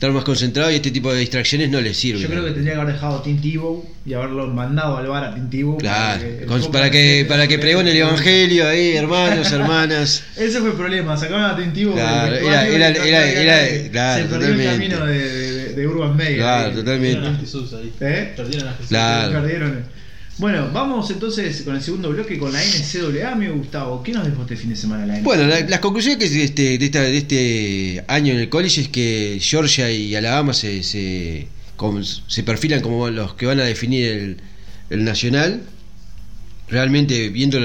[0.01, 2.21] estar más concentrado y este tipo de distracciones no les sirve.
[2.21, 5.25] yo creo que tendría que haber dejado a Tim Tebow y haberlo mandado al bar
[5.25, 5.77] a Tim Tebow.
[5.77, 10.25] Claro, con- foco para que, para que pregone el evangelio ahí, hermanos, hermanas.
[10.39, 11.93] Ese fue el problema, sacaron a Tim Tebow.
[11.97, 12.89] Claro, era- era-
[13.29, 14.65] era- claro, Se perdió el totalmente.
[14.95, 16.37] camino de, de- de Urban Meyer.
[16.39, 16.75] Claro, ahí.
[16.77, 17.15] totalmente.
[17.17, 17.93] Perdieron a Jesús ahí.
[18.01, 18.33] ¿Eh?
[18.37, 18.89] Perdieron a Jesús.
[18.89, 19.33] Claro.
[19.33, 19.85] Perdieron.
[20.41, 24.03] Bueno, vamos entonces con el segundo bloque con la NCAA, amigo Gustavo.
[24.03, 25.23] ¿Qué nos dejó este fin de semana la NCAA?
[25.25, 28.81] Bueno, la- las conclusiones que de este, de, esta- de este año en el college
[28.81, 33.65] es que Georgia y Alabama se, se, como- se perfilan como los que van a
[33.65, 34.37] definir el,
[34.89, 35.61] el nacional.
[36.69, 37.59] Realmente, viendo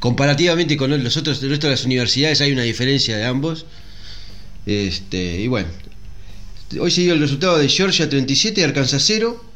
[0.00, 3.64] comparativamente con los otros, el resto de las universidades, hay una diferencia de ambos.
[4.66, 5.68] Este, y bueno,
[6.80, 9.51] hoy se dio el resultado de Georgia 37, Arkansas 0.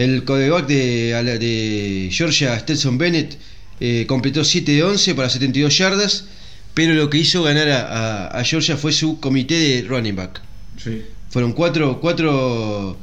[0.00, 3.36] El codeback de, de Georgia, Stetson Bennett,
[3.80, 6.24] eh, completó 7 de 11 para 72 yardas,
[6.72, 10.40] pero lo que hizo ganar a, a- a Georgia fue su comité de running back.
[10.82, 11.02] Sí.
[11.28, 12.96] Fueron cuatro, cuatro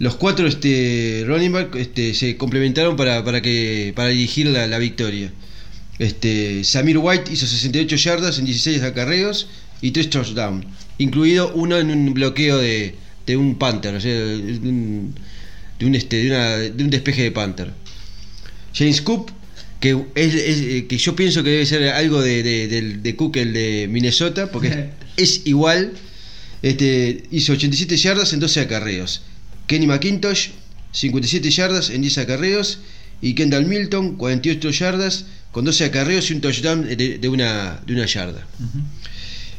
[0.00, 4.78] los cuatro este, running back este, se complementaron para, para, que, para dirigir la, la
[4.78, 5.30] victoria.
[5.98, 9.46] Este, Samir White hizo 68 yardas en 16 acarreos
[9.82, 10.66] y 3 touchdowns,
[10.98, 12.94] incluido uno en un bloqueo de,
[13.26, 15.14] de un Panther, o sea, de un,
[15.80, 17.72] de un, este, de una- de un despeje de Panther.
[18.74, 19.32] James Cook,
[19.80, 23.36] que, es, es- eh, que yo pienso que debe ser algo de, de- de Cook,
[23.38, 25.92] el de Minnesota, porque es igual.
[26.62, 29.22] Este, hizo 87 yardas en 12 acarreos.
[29.66, 30.50] Kenny McIntosh,
[30.92, 32.78] 57 yardas en 10 acarreos.
[33.22, 37.92] Y Kendall Milton, 48 yardas con 12 acarreos y un touchdown de, de una, de
[37.94, 38.46] una yarda.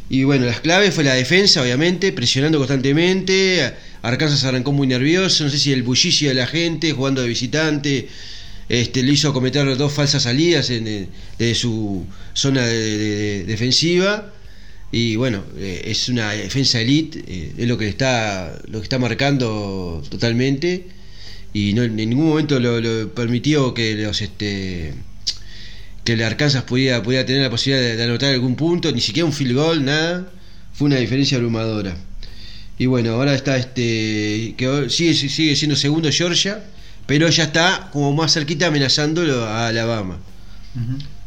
[0.10, 3.72] Y bueno, las claves fue la defensa, obviamente, presionando constantemente.
[4.02, 5.44] Arkansas arrancó muy nervioso.
[5.44, 8.08] No sé si el bullicio de la gente jugando de visitante
[8.70, 13.44] este, le hizo cometer dos falsas salidas en, eh, de su zona de- de- de-
[13.46, 14.34] defensiva.
[14.92, 19.00] Y bueno, eh, es una defensa elite, eh, es lo que está, lo que está
[19.00, 20.88] marcando totalmente.
[21.54, 24.94] Y no, en ningún momento lo, lo permitió que los este
[26.04, 29.26] que el Arkansas pudiera, pudiera tener la posibilidad de, de anotar algún punto, ni siquiera
[29.26, 30.32] un field goal, nada.
[30.74, 31.96] Fue una diferencia abrumadora.
[32.82, 34.56] Y bueno, ahora está este.
[34.58, 36.64] que sigue, sigue siendo segundo Georgia,
[37.06, 40.18] pero ya está como más cerquita amenazándolo a Alabama.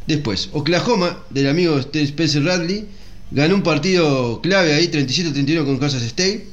[0.05, 2.87] Después, Oklahoma, del amigo Spencer Radley,
[3.31, 6.45] ganó un partido clave ahí, 37-31 con Kansas State.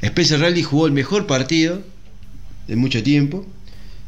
[0.00, 1.82] Spencer Radley jugó el mejor partido
[2.68, 3.46] de mucho tiempo.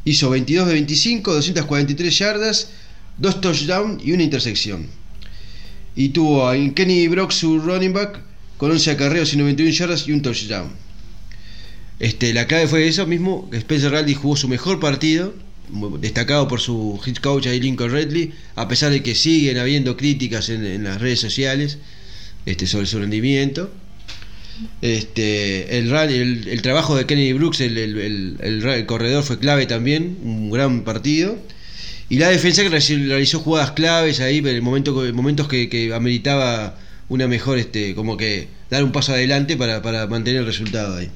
[0.07, 2.71] Hizo 22 de 25, 243 yardas,
[3.19, 4.87] dos touchdowns y una intersección.
[5.95, 8.23] Y tuvo a Kenny Brock, su running back,
[8.59, 10.71] con 11 acarreos y 91 yardas y un touchdown.
[12.01, 15.35] Este, la clave fue eso mismo, Spencer Radley jugó su mejor partido,
[16.01, 20.49] destacado por su head coach ahí Lincoln Redley, a pesar de que siguen habiendo críticas
[20.49, 21.79] en, las redes sociales
[22.47, 23.71] este, sobre su rendimiento.
[24.83, 31.39] Este, el, trabajo de Kennedy Brooks, el, corredor, fue clave también, un gran partido.
[32.09, 36.77] Y la defensa que realiz- realizó jugadas claves ahí, en momentos que ameritaba
[37.09, 41.09] una mejor, este, como que dar un paso adelante para, para mantener el resultado ahí.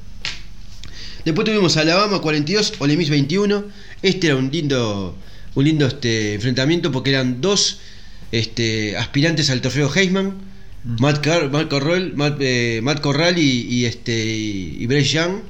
[1.25, 3.65] Después tuvimos Alabama 42, Ole Miss 21.
[4.03, 5.17] Este era un lindo,
[5.55, 7.79] un lindo este, enfrentamiento porque eran dos
[8.33, 10.51] este, aspirantes al trofeo Heisman.
[10.99, 15.43] Matt, Car- Matt Corral, Matt, eh, Matt Corral y, y, este, y, Bryce Young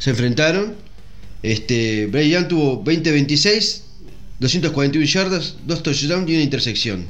[0.00, 0.74] se enfrentaron.
[1.44, 3.82] Este, Bryce Young tuvo 20-26,
[4.40, 7.06] 241 yardas, dos touchdowns y una intersección.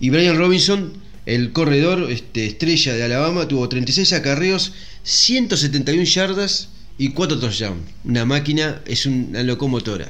[0.00, 0.94] Y Brian Robinson,
[1.26, 4.72] el corredor este, estrella de Alabama, tuvo 36 acarreos,
[5.04, 7.82] 171 yardas y 4 touchdowns.
[8.04, 10.08] Una máquina, es una locomotora.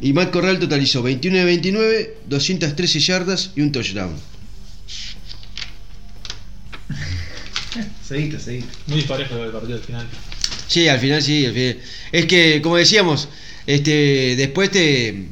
[0.00, 4.14] Y Matt Corral totalizó 21 de 29, 213 yardas y un touchdown.
[8.06, 8.70] Seguiste, seguiste.
[8.86, 10.06] Muy disparejo el partido al final.
[10.68, 11.46] Sí, al final sí.
[11.46, 11.78] al final.
[12.12, 13.28] Es que, como decíamos,
[13.66, 15.28] este, después te.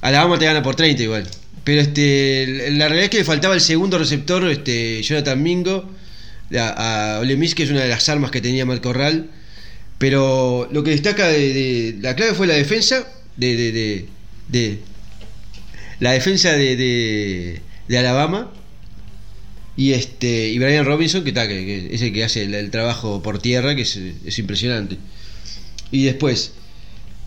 [0.00, 1.28] Alabama te gana por 30 igual.
[1.64, 5.90] Pero este, la realidad es que le faltaba el segundo receptor, este, Jonathan Mingo.
[6.56, 9.30] a, a Ole Miss, que es una de las armas que tenía Matt Corral.
[9.98, 14.06] Pero lo que destaca de, la clave fue la defensa de,
[14.48, 14.78] de,
[16.00, 18.52] la defensa de, Alabama
[19.76, 23.22] y este y Brian Robinson que, está, que, que es el que hace el, trabajo
[23.22, 24.98] por tierra que es impresionante
[25.90, 26.52] y después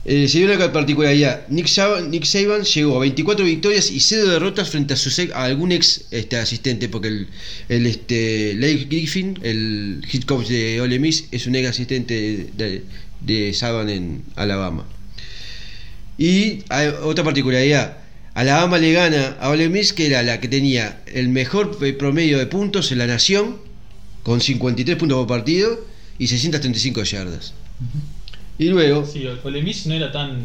[0.07, 4.93] eh, se dio una particularidad Nick Saban, llegó a 24 victorias y 0 derrotas frente
[5.33, 7.27] a, algún ex este, asistente porque el,
[7.67, 13.53] el este, Lake Griffin el head coach de Ole Miss es un ex asistente de,
[13.53, 14.85] Saban en Alabama
[16.17, 17.97] y hay otra particularidad.
[18.33, 22.47] Alabama le gana a Ole Miss, que era la que tenía el mejor promedio de
[22.47, 23.57] puntos en la nación,
[24.23, 25.85] con 53 puntos por partido
[26.17, 27.53] y 635 yardas.
[28.59, 30.39] Y luego, Sí, Ole Miss no era tan.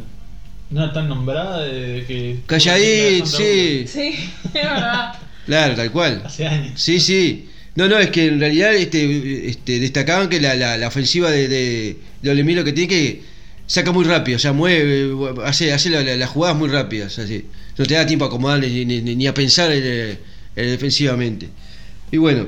[0.70, 2.38] No era tan nombrada de que.
[2.46, 5.14] calladín, sí, Sí, es verdad.
[5.46, 6.22] claro, tal cual.
[6.24, 6.80] Hace años.
[6.80, 7.48] Sí, sí.
[7.74, 11.48] No, no, es que en realidad este, este, destacaban que la, la, la ofensiva de,
[11.48, 13.22] de, de Ole Miss lo que tiene que
[13.66, 15.10] saca muy rápido, o sea, mueve,
[15.44, 17.46] hace, hace la- la- las jugadas muy rápidas, así.
[17.78, 20.18] No te da tiempo a acomodar ni, ni- ni a pensar eh,
[20.54, 21.48] defensivamente.
[22.10, 22.46] Y bueno,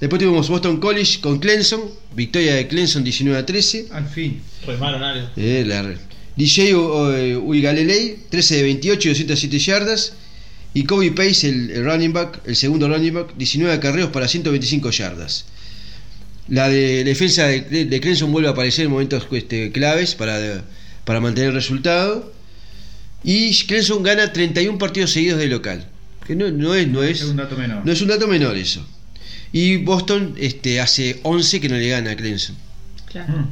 [0.00, 1.82] después tuvimos Boston College con Clemson,
[2.14, 3.86] victoria de Clemson 19 a 13.
[3.92, 4.40] Al fin.
[4.66, 5.28] Remaron algo.
[5.36, 5.94] Eh, la-
[6.36, 10.12] DJ eh, Uigalelei, 13 de 28 y 207 yardas.
[10.74, 14.90] Y Kobe Pace, el, el running back, el segundo running back, 19 acarreos para 125
[14.90, 15.46] yardas.
[16.48, 20.14] La de la defensa de, de- de Clemson vuelve a aparecer en momentos este, claves
[20.14, 20.62] para,
[21.06, 22.30] para mantener el resultado.
[23.24, 25.88] Y Clemson gana 31 partidos seguidos de local.
[26.26, 27.84] Que no, no es, no es, Es un dato menor.
[27.84, 28.86] no es un dato menor eso.
[29.52, 32.56] Y Boston este, hace 11 que no le gana a Clemson.
[33.06, 33.32] Claro.
[33.32, 33.48] Mm.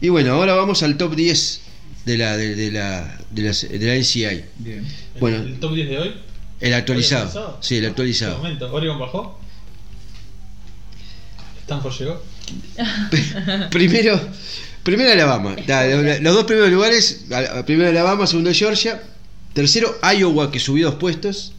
[0.00, 1.60] Y bueno, ahora vamos al top 10
[2.06, 4.44] de la, de, de la, de la, de la NCAA.
[4.58, 4.78] Bien.
[5.14, 5.36] El, Bueno.
[5.38, 6.14] el top 10 de hoy.
[6.60, 7.24] El actualizado.
[7.26, 7.58] ¿Actualizado?
[7.60, 8.36] Sí, el ¿Qué actualizado.
[8.38, 8.72] momento?
[8.72, 9.40] ¿Oregon bajó?
[11.62, 12.22] ¿Stanford llegó?
[13.70, 14.20] Primero,
[14.82, 15.56] primero Alabama.
[15.66, 17.24] Da, lo- Los dos primeros lugares,
[17.66, 19.02] primero Alabama, segundo Georgia.
[19.54, 21.52] Tercero Iowa, que subió dos puestos.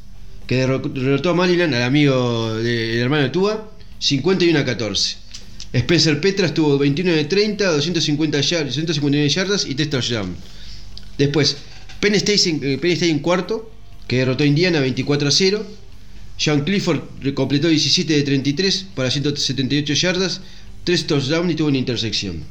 [0.54, 5.16] Que derro- derrotó a Maryland, al amigo del hermano de Tua, 51 a 14.
[5.74, 10.38] Spencer Petras tuvo 29 de 30, 250 yardas, 259 yardas y 3 touchdowns.
[11.18, 11.58] Después,
[12.00, 13.72] Penn State, en, eh, Penn State en cuarto,
[14.08, 15.66] que derrotó a Indiana 24 a 0.
[16.40, 17.02] John Clifford
[17.34, 20.42] completó 17 de 33 para 178 yardas,
[20.84, 22.44] 3 touchdowns y tuvo una intersección.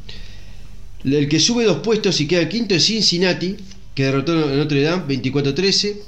[1.05, 3.55] El que sube dos puestos y queda quinto es Cincinnati,
[3.95, 6.03] que derrotó a Notre Dame 24 a 13.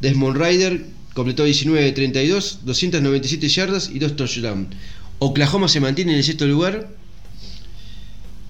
[0.00, 4.68] Desmond Ryder completó 19 de 32, 297 yardas y 2 touchdowns.
[5.18, 6.90] Oklahoma se mantiene en el sexto lugar.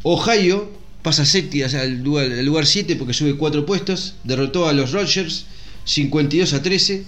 [0.03, 0.69] Ohio
[1.03, 1.25] pasa
[1.69, 4.15] sea, al lugar, al lugar 7 porque sube 4 puestos.
[4.25, 5.47] Derrotó a los Rodgers
[5.85, 7.05] 52 a 13.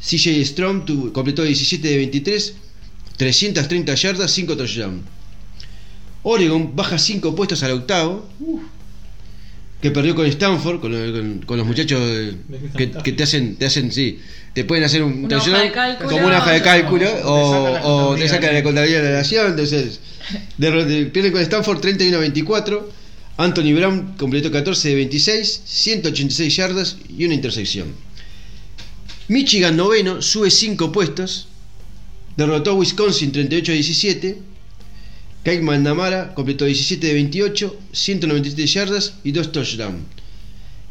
[0.00, 0.28] CJ
[0.84, 2.54] tuvo- completó 17 de 23,
[3.16, 5.02] 330 yardas, 5 touchdowns.
[6.24, 8.28] Oregon baja 5 puestos al octavo.
[9.80, 12.34] Que perdió con Stanford, con, con- con los muchachos eh,
[12.76, 14.18] que, que te hacen, te hacen, sí,
[14.52, 16.10] te pueden hacer un Una hoja touchdown de cálculo.
[16.10, 19.02] como una hoja de cálculo o, te sacan la o te sacan la contabilidad.
[19.02, 19.46] de la nación.
[19.50, 20.00] Entonces,
[20.58, 22.90] derro- de- pierden con Stanford 31 a 24.
[23.36, 27.94] Anthony Brown completó 14 de 26, 186 yardas y una intersección.
[29.28, 31.46] Michigan noveno, sube 5 puestos.
[32.36, 33.72] Derrotó a Wisconsin 38
[35.44, 35.56] a 17.
[35.56, 40.02] Kike McNamara completó 17 de 28, 197 yardas y 2 touchdowns.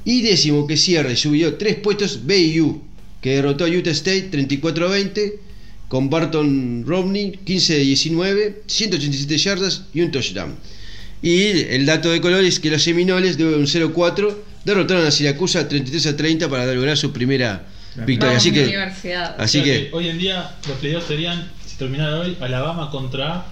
[0.05, 2.81] Y décimo que cierra y subió 3 puestos BYU,
[3.21, 5.39] que derrotó a Utah State 34 a 20,
[5.88, 10.55] con Barton Romney 15 de 19, 187 yardas y un touchdown.
[11.21, 15.67] Y el dato de color es que los Seminoles de un 0-4 derrotaron a Siracusa
[15.67, 17.65] 33 a 30 para lograr su primera
[18.05, 18.38] victoria.
[18.38, 22.19] Vamos, Así que, así O sea que Hoy en día los playoffs serían, si terminara
[22.19, 23.45] hoy, Alabama contra.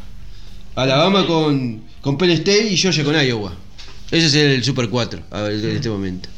[0.76, 3.54] Alabama con, con Penn State y Georgia con Iowa.
[4.12, 6.30] Ese es el Super 4 a ver, en este momento.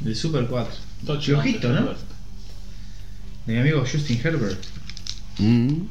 [0.00, 0.74] Del Super 4.
[1.06, 1.94] Touchdown Qué ojito, ¿no?
[3.46, 4.62] De mi amigo Justin Herbert.
[5.38, 5.82] Mm.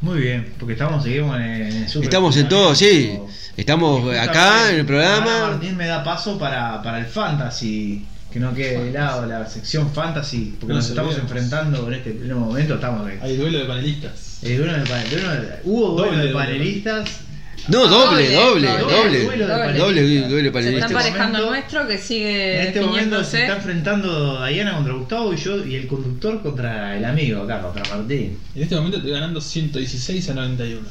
[0.00, 3.18] Muy bien, porque estamos, seguimos en el Super Estamos en todo, sí.
[3.56, 5.50] Estamos acá en el programa.
[5.50, 8.06] Martín me da paso para, para el Fantasy.
[8.32, 10.56] Que no quede de lado la sección Fantasy.
[10.60, 12.74] Porque No nos estamos enfrentando en este pleno momento.
[12.74, 14.38] Estamos Hay duelo de panelistas.
[14.42, 17.10] Eh, duelo de pa- duelo de- hubo duelo Doble de de panelistas.
[17.68, 19.24] No, doble, doble, Doble, doble.
[19.24, 20.30] duelo de Doble, panelistas.
[20.30, 23.56] doble, Se está este emparejando el momento- nuestro que sigue En este momento se está
[23.56, 28.38] enfrentando Diana contra Gustavo y yo y el conductor contra el amigo acá, contra Martín.
[28.54, 30.88] En este momento estoy ganando 116 a 91.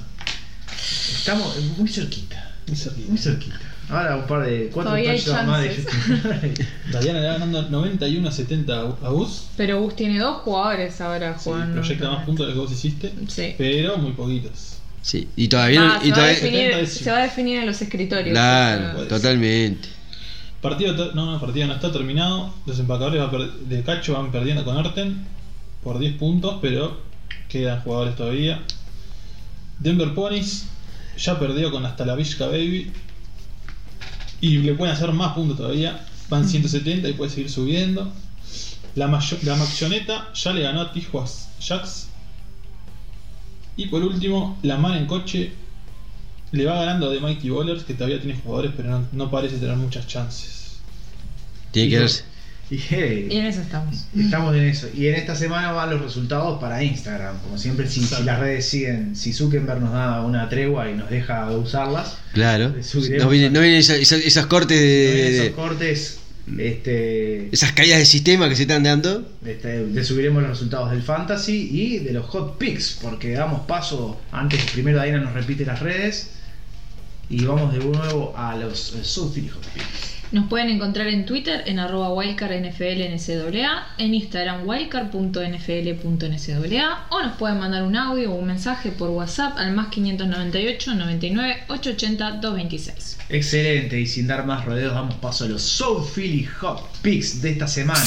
[1.15, 2.51] Estamos muy cerquita.
[2.67, 3.09] Muy cerquita.
[3.09, 3.59] Muy cerquita.
[3.89, 4.69] Ahora un par de.
[4.73, 6.67] Cuatro Todavía hay touchdowns más de chances.
[7.01, 9.43] Diana le va ganando 91 a 70 a Bus.
[9.55, 11.75] Pero Bus tiene dos jugadores ahora Sí, jugando.
[11.75, 13.13] proyecta más puntos de lo que vos hiciste.
[13.27, 13.55] Sí.
[13.57, 14.73] Pero muy poquitos.
[15.01, 17.03] Sí, y todavía Ah, se, va a todavía, definir, 70 décimos.
[17.03, 18.29] se va a definir en los escritorios.
[18.31, 19.87] claro, totalmente.
[20.61, 22.53] Partido to- no, no, partido no está terminado.
[22.65, 25.25] Los empacadores per- de Cacho van perdiendo con Orten
[25.81, 26.99] por 10 puntos, pero
[27.47, 28.59] quedan jugadores todavía.
[29.79, 30.65] Denver Ponies
[31.17, 32.91] ya perdió con hasta la Vizca Baby.
[34.41, 36.05] Y le pueden hacer más puntos todavía.
[36.29, 38.11] Van 170 y puede seguir subiendo.
[38.95, 39.07] La,
[39.43, 42.07] la Maxioneta ya le ganó a Tijuas Jacks.
[43.75, 45.53] Y por último, la Man en coche
[46.51, 49.57] le va ganando a The Mighty Bowlers, que todavía tiene jugadores, pero no, no parece
[49.57, 50.77] tener muchas chances.
[51.71, 52.23] Tiene que darse.
[52.71, 54.05] Y hey, Y en eso estamos.
[54.17, 54.87] estamos en eso.
[54.93, 57.39] Y en esta semana van los resultados para Instagram.
[57.39, 61.49] Como siempre, si, las redes siguen, si Zuckerberg nos da una tregua y nos deja
[61.51, 62.73] usarlas, Claro.
[63.19, 66.19] No vienen, a- no esas cortes de, de- esos de- cortes,
[66.57, 69.31] este, esas caídas de sistema que se están dando.
[69.45, 74.19] este, le subiremos los resultados del Fantasy y de los Hot Picks, porque damos paso,
[74.31, 76.31] antes primero Diana nos repite las redes,
[77.29, 79.03] y vamos de nuevo a los eh,
[79.49, 80.06] Hot Picks.
[80.31, 87.83] Nos pueden encontrar en Twitter en arroba wildcardnflncaa, en Instagram wildcard.nfl.ncaa o nos pueden mandar
[87.83, 93.17] un audio o un mensaje por WhatsApp al más 598 99 880 226.
[93.29, 97.51] Excelente, y sin dar más rodeos, damos paso a los South Philly Hot Picks de
[97.51, 97.99] esta semana.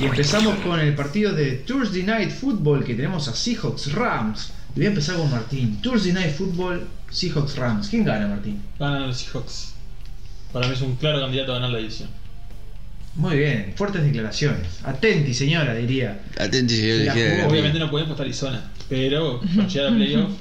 [0.00, 4.52] Y empezamos con el partido de Thursday Night Football que tenemos a Seahawks Rams.
[4.74, 5.80] Y voy a empezar con Martín.
[5.80, 7.88] Thursday Night Football, Seahawks Rams.
[7.88, 8.62] ¿Quién gana, Martín?
[8.78, 9.74] Ganan los Seahawks.
[10.52, 12.08] Para mí es un claro candidato a ganar la división.
[13.14, 14.80] Muy bien, fuertes declaraciones.
[14.84, 16.20] Atenti, señora, diría.
[16.38, 16.96] Atenti, señor.
[17.06, 20.32] La dijera jugó, la Obviamente no podemos estar Arizona, pero para llegar a playoff,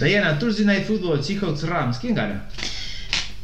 [0.00, 1.98] Diana, Thursday Night Football, Seahawks Rams.
[1.98, 2.44] ¿Quién gana?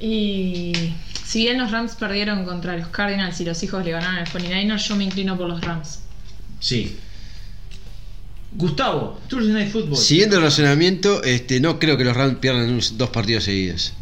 [0.00, 0.92] Y
[1.24, 4.30] si bien los Rams perdieron contra los Cardinals y los hijos le ganaron a los
[4.30, 6.00] 49ers, yo me inclino por los Rams.
[6.58, 6.98] Sí.
[8.54, 9.96] Gustavo, Thursday Night Football.
[9.96, 13.92] Siguiendo el razonamiento, este, no creo que los Rams pierdan unos dos partidos seguidos.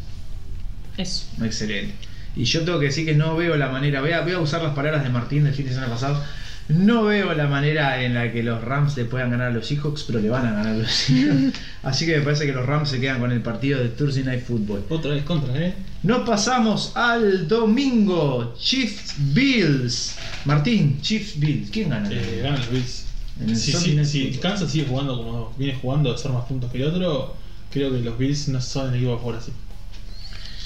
[0.96, 1.24] Eso.
[1.42, 1.94] Excelente.
[2.36, 4.62] Y yo tengo que decir que no veo la manera, voy a, voy a usar
[4.62, 6.22] las palabras de Martín del fin de semana pasado.
[6.68, 10.04] No veo la manera en la que los Rams le puedan ganar a los Seahawks,
[10.04, 11.58] pero le van a ganar a los Seahawks.
[11.82, 14.44] Así que me parece que los Rams se quedan con el partido de Thursday Night
[14.44, 14.84] Football.
[14.88, 15.74] otra vez contra, ¿eh?
[16.04, 18.54] Nos pasamos al domingo.
[18.56, 20.14] Chiefs Bills.
[20.44, 21.70] Martín, Chiefs Bills.
[21.70, 22.08] ¿Quién gana?
[22.12, 23.09] Eh, ganan los Bills.
[23.40, 24.38] En el Si.
[24.40, 27.36] Kansas sigue jugando como viene jugando, a hacer más puntos que el otro,
[27.70, 29.52] creo que los Bills no son el equipo por así.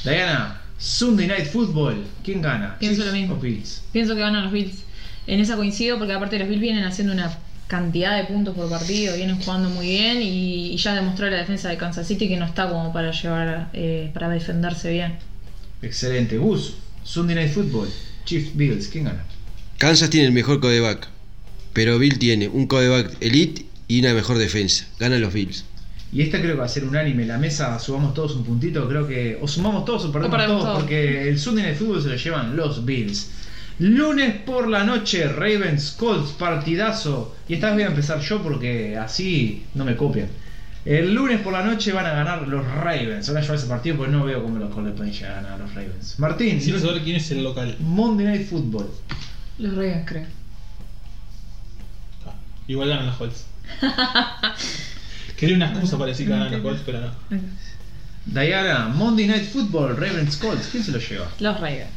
[0.03, 2.05] Diana, Sunday Night Football.
[2.23, 2.77] ¿Quién gana?
[2.79, 3.35] Pienso Chiefs lo mismo.
[3.35, 3.83] o Bills?
[3.93, 4.85] Pienso que ganan los Bills.
[5.27, 9.17] En esa coincido porque aparte los Bills vienen haciendo una cantidad de puntos por partido,
[9.17, 12.45] vienen jugando muy bien y, y ya demostró la defensa de Kansas City que no
[12.45, 15.15] está como para llevar, eh, para defenderse bien.
[15.81, 16.37] Excelente.
[16.37, 17.89] Gus, Sunday Night Football.
[18.25, 18.89] Chiefs Bills.
[18.89, 19.25] ¿Quién gana?
[19.79, 21.09] Kansas tiene el mejor codeback,
[21.75, 24.87] pero Bill tiene un codeback elite y una mejor defensa.
[24.99, 25.65] Ganan los Bills.
[26.13, 27.27] Y esta creo que va a ser unánime.
[27.27, 28.89] La mesa subamos todos un puntito.
[28.89, 29.37] Creo que.
[29.43, 30.73] O sumamos todos o perdemos, O perdemos todos.
[30.75, 30.83] todos.
[30.85, 33.31] Porque el Sunday Night Football se lo llevan los Bills.
[33.81, 37.35] Lunes por la noche, Ravens Colts, partidazo.
[37.49, 40.29] Y esta vez voy a empezar yo porque así no me copian.
[40.85, 43.27] El lunes por la noche van a ganar los Ravens.
[43.27, 45.53] Van a llevar ese partido porque no veo cómo los Colts pueden llegar a ganar
[45.55, 46.19] a los Ravens.
[46.19, 47.77] Martín, Quiero saber quién es el local.
[47.81, 48.87] Monday Night Football.
[49.59, 50.27] Los Ravens creo.
[52.67, 53.47] Igual ganan los Colts.
[55.37, 57.11] Quería una excusa para decir que ganan los Colts, pero no.
[58.27, 60.69] Diana, Monday Night Football, Ravens Colts.
[60.71, 61.31] ¿Quién se lo lleva?
[61.41, 61.91] Los Ravens.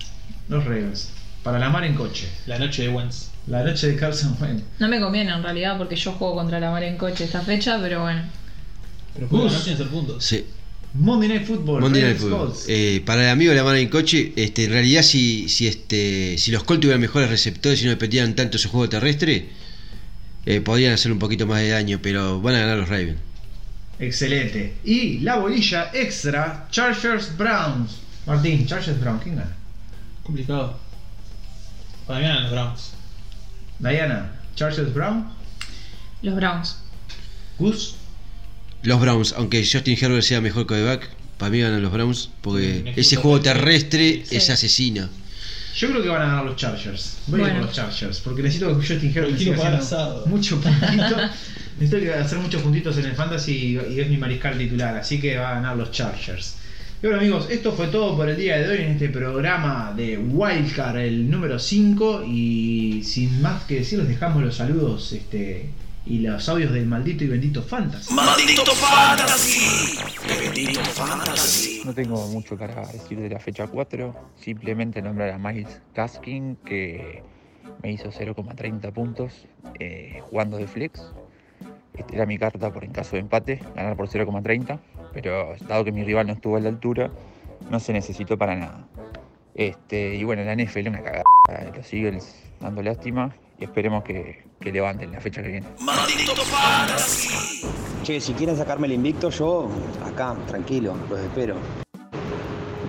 [0.50, 1.10] Los Ravens.
[1.44, 2.28] Para la mar en coche.
[2.46, 3.30] La noche de Wentz.
[3.48, 4.64] La noche de Carson Wentz.
[4.80, 7.80] No me conviene en realidad porque yo juego contra la mar en coche esta fecha,
[7.82, 8.24] pero bueno.
[9.14, 9.46] Pero Gus.
[9.46, 10.24] ganar sin hacer puntos.
[10.26, 10.46] Sí.
[10.94, 12.48] Monday Night Football, Monday Night Ravens Football.
[12.48, 12.66] Colts.
[12.68, 16.38] Eh, para el amigo de la mano en coche, este, en realidad si, si, este,
[16.38, 19.50] si los Colts tuvieran mejores receptores y no dependían tanto su juego terrestre,
[20.48, 23.20] eh, podrían hacer un poquito más de daño, pero van a ganar los Ravens.
[24.00, 24.76] Excelente.
[24.86, 27.98] Y la bolilla extra, Chargers Browns.
[28.26, 29.56] Martín, Chargers Browns, ¿quién gana?
[30.24, 30.80] Complicado.
[32.06, 32.92] Para mí ganan los Browns.
[33.80, 35.28] Diana, Chargers Brown.
[36.22, 36.78] Los Browns.
[37.60, 37.96] Gus.
[38.84, 43.18] Los Browns, aunque Justin Herbert sea mejor coreback, para mí ganan los Browns, porque ese
[43.18, 44.12] juego terrestre.
[44.12, 44.36] terrestre Sí.
[44.38, 45.10] es asesino.
[45.78, 47.18] Yo creo que van a ganar los Chargers.
[47.28, 47.60] Voy a ir Bueno.
[47.60, 48.20] por los Chargers.
[48.22, 50.26] Porque necesito que Justin Herbert siga haciendo asado.
[50.26, 51.22] muchos puntitos.
[51.80, 54.98] necesito que hacer muchos puntitos en el fantasy y, y es mi mariscal titular.
[54.98, 56.56] Así que va a ganar los Chargers.
[57.02, 60.18] Y bueno amigos, esto fue todo por el día de hoy en este programa de
[60.18, 62.24] Wildcard, el número 5.
[62.26, 65.70] Y sin más que decir, les dejamos los saludos este,
[66.10, 68.14] y los audios del maldito y bendito Fantasy.
[68.14, 69.98] Maldito Fantasy.
[70.28, 71.82] Bendito Fantasy.
[71.86, 77.24] No tengo mucho para decir de la fecha 4, simplemente nombrar a Miles Gaskin que
[77.84, 79.48] me hizo 0,30 puntos
[79.80, 81.12] eh, jugando de flex.
[81.94, 84.80] Esta era mi carta por en caso de empate, ganar por 0,30,
[85.14, 87.12] pero dado que mi rival no estuvo a la altura,
[87.70, 88.88] no se necesitó para nada.
[89.56, 91.24] Este, y bueno, la NFL una cagada,
[91.76, 95.68] los Eagles dando lástima y esperemos que, que levanten la fecha que viene.
[95.80, 97.66] Maldito Fantasy.
[98.04, 99.70] Che, si quieren sacarme el invicto, yo
[100.06, 101.56] acá, tranquilo, los espero.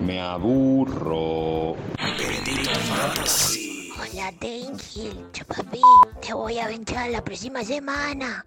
[0.04, 1.72] Me aburro.
[4.00, 5.80] Hola, Dangel, papi,
[6.20, 8.44] te voy a vencer la próxima semana.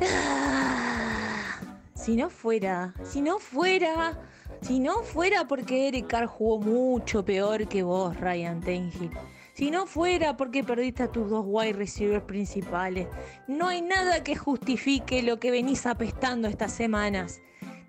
[0.00, 1.60] Ah,
[1.94, 4.18] Si no fuera, si no fuera,
[4.62, 9.10] si no fuera porque Eric Carr jugó mucho peor que vos, Ryan Tannehill.
[9.58, 13.08] Si no fuera porque perdiste a tus dos wide receivers principales,
[13.48, 17.40] no hay nada que justifique lo que venís apestando estas semanas.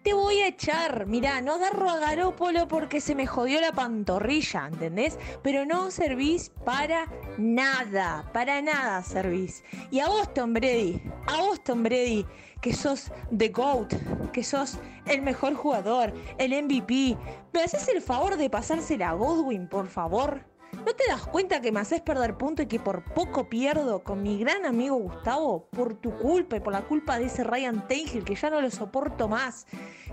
[0.03, 4.65] Te voy a echar, mirá, no agarro a Garópolo porque se me jodió la pantorrilla,
[4.65, 5.19] ¿entendés?
[5.43, 7.05] Pero no servís para
[7.37, 9.63] nada, para nada servís.
[9.91, 12.25] Y a vos, Tom Brady, a vos, Tom Brady,
[12.61, 13.93] que sos The GOAT,
[14.33, 17.15] que sos el mejor jugador, el MVP,
[17.53, 20.49] ¿me haces el favor de pasársela a Godwin, por favor?
[20.73, 24.23] ¿No te das cuenta que me haces perder punto y que por poco pierdo con
[24.23, 25.67] mi gran amigo Gustavo?
[25.71, 28.71] Por tu culpa y por la culpa de ese Ryan Tannehill que ya no lo
[28.71, 29.65] soporto más.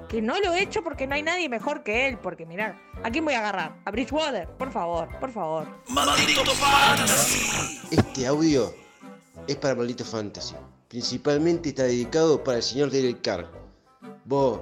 [0.08, 2.18] Que no lo he hecho porque no hay nadie mejor que él.
[2.18, 3.76] Porque mirad, ¿a quién voy a agarrar?
[3.84, 4.48] ¿A Bridgewater?
[4.56, 5.66] Por favor, por favor.
[5.88, 7.80] Maldito Fantasy.
[7.90, 8.74] Este audio
[9.46, 10.54] es para Maldito Fantasy.
[10.88, 13.50] Principalmente está dedicado para el señor Derek Carr.
[14.24, 14.60] Vos,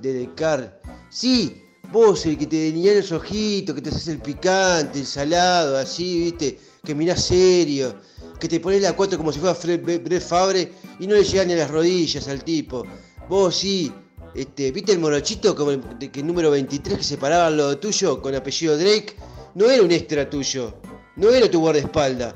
[0.00, 0.80] Derek Carr.
[1.08, 1.62] Sí,
[1.92, 6.20] vos el que te delinean los ojitos, que te haces el picante, el salado, así,
[6.24, 7.94] viste, que mirás serio,
[8.38, 11.24] que te pones la 4 como si fuera Fred Bre- Brett Favre y no le
[11.24, 12.84] llegan ni a las rodillas al tipo.
[13.28, 13.92] Vos sí,
[14.34, 18.34] este, ¿viste el morochito como el, que el número 23 que separaba lado tuyo con
[18.34, 19.14] apellido Drake?
[19.54, 20.74] No era un extra tuyo,
[21.16, 22.34] no era tu guardaespaldas.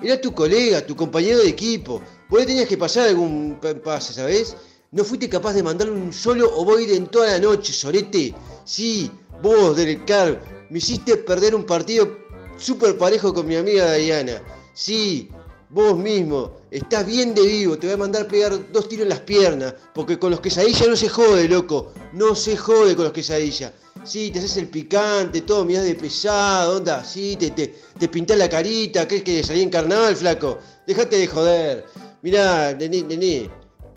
[0.00, 2.00] Era tu colega, tu compañero de equipo.
[2.28, 4.56] Vos le tenías que pasar algún pa- pase, ¿sabés?
[4.92, 8.34] No fuiste capaz de mandarle un solo ovoide en toda la noche, sorete.
[8.66, 10.38] Sí, vos, Derek Carr,
[10.68, 12.14] me hiciste perder un partido
[12.58, 14.42] súper parejo con mi amiga Diana.
[14.74, 15.30] Sí,
[15.70, 19.20] vos mismo, estás bien de vivo, te voy a mandar pegar dos tiros en las
[19.20, 21.94] piernas, porque con los quesadillas no se jode, loco.
[22.12, 23.72] No se jode con los quesadillas.
[24.04, 28.36] Sí, te haces el picante, todo, mirás de pesado, onda, sí, te, te, te pintás
[28.36, 30.58] la carita, crees que salí en carnaval, flaco.
[30.86, 31.86] Dejate de joder.
[32.20, 33.50] Mirá, nené, nené,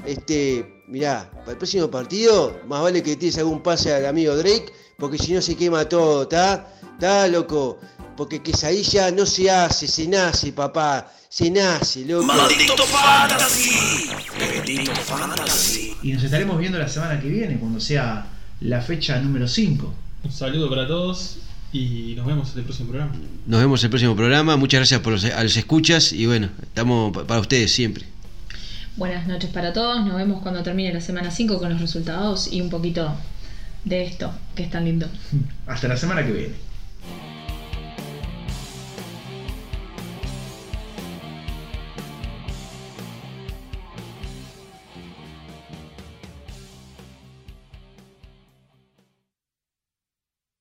[0.05, 4.65] este, mirá, para el próximo partido, más vale que tires algún pase al amigo Drake,
[4.97, 6.67] porque si no se quema todo, ¿está?
[6.93, 7.79] ¿Está, loco?
[8.15, 11.11] Porque quesadilla no se hace, se nace, papá.
[11.27, 12.23] Se nace, loco.
[12.25, 14.09] Maldito Fantasy.
[14.39, 15.95] Bendito Fantasy.
[16.01, 18.25] Y nos estaremos viendo la semana que viene, cuando sea
[18.61, 19.93] la fecha número 5.
[20.23, 21.37] Un saludo para todos
[21.73, 23.13] y nos vemos en el próximo programa.
[23.45, 24.55] Nos vemos en el próximo programa.
[24.55, 28.05] Muchas gracias por los, a los escuchas y bueno, estamos pa- para ustedes siempre.
[28.97, 30.05] Buenas noches para todos.
[30.05, 33.13] Nos vemos cuando termine la semana 5 con los resultados y un poquito
[33.83, 35.07] de esto que es tan lindo.
[35.67, 36.64] Hasta la semana que viene.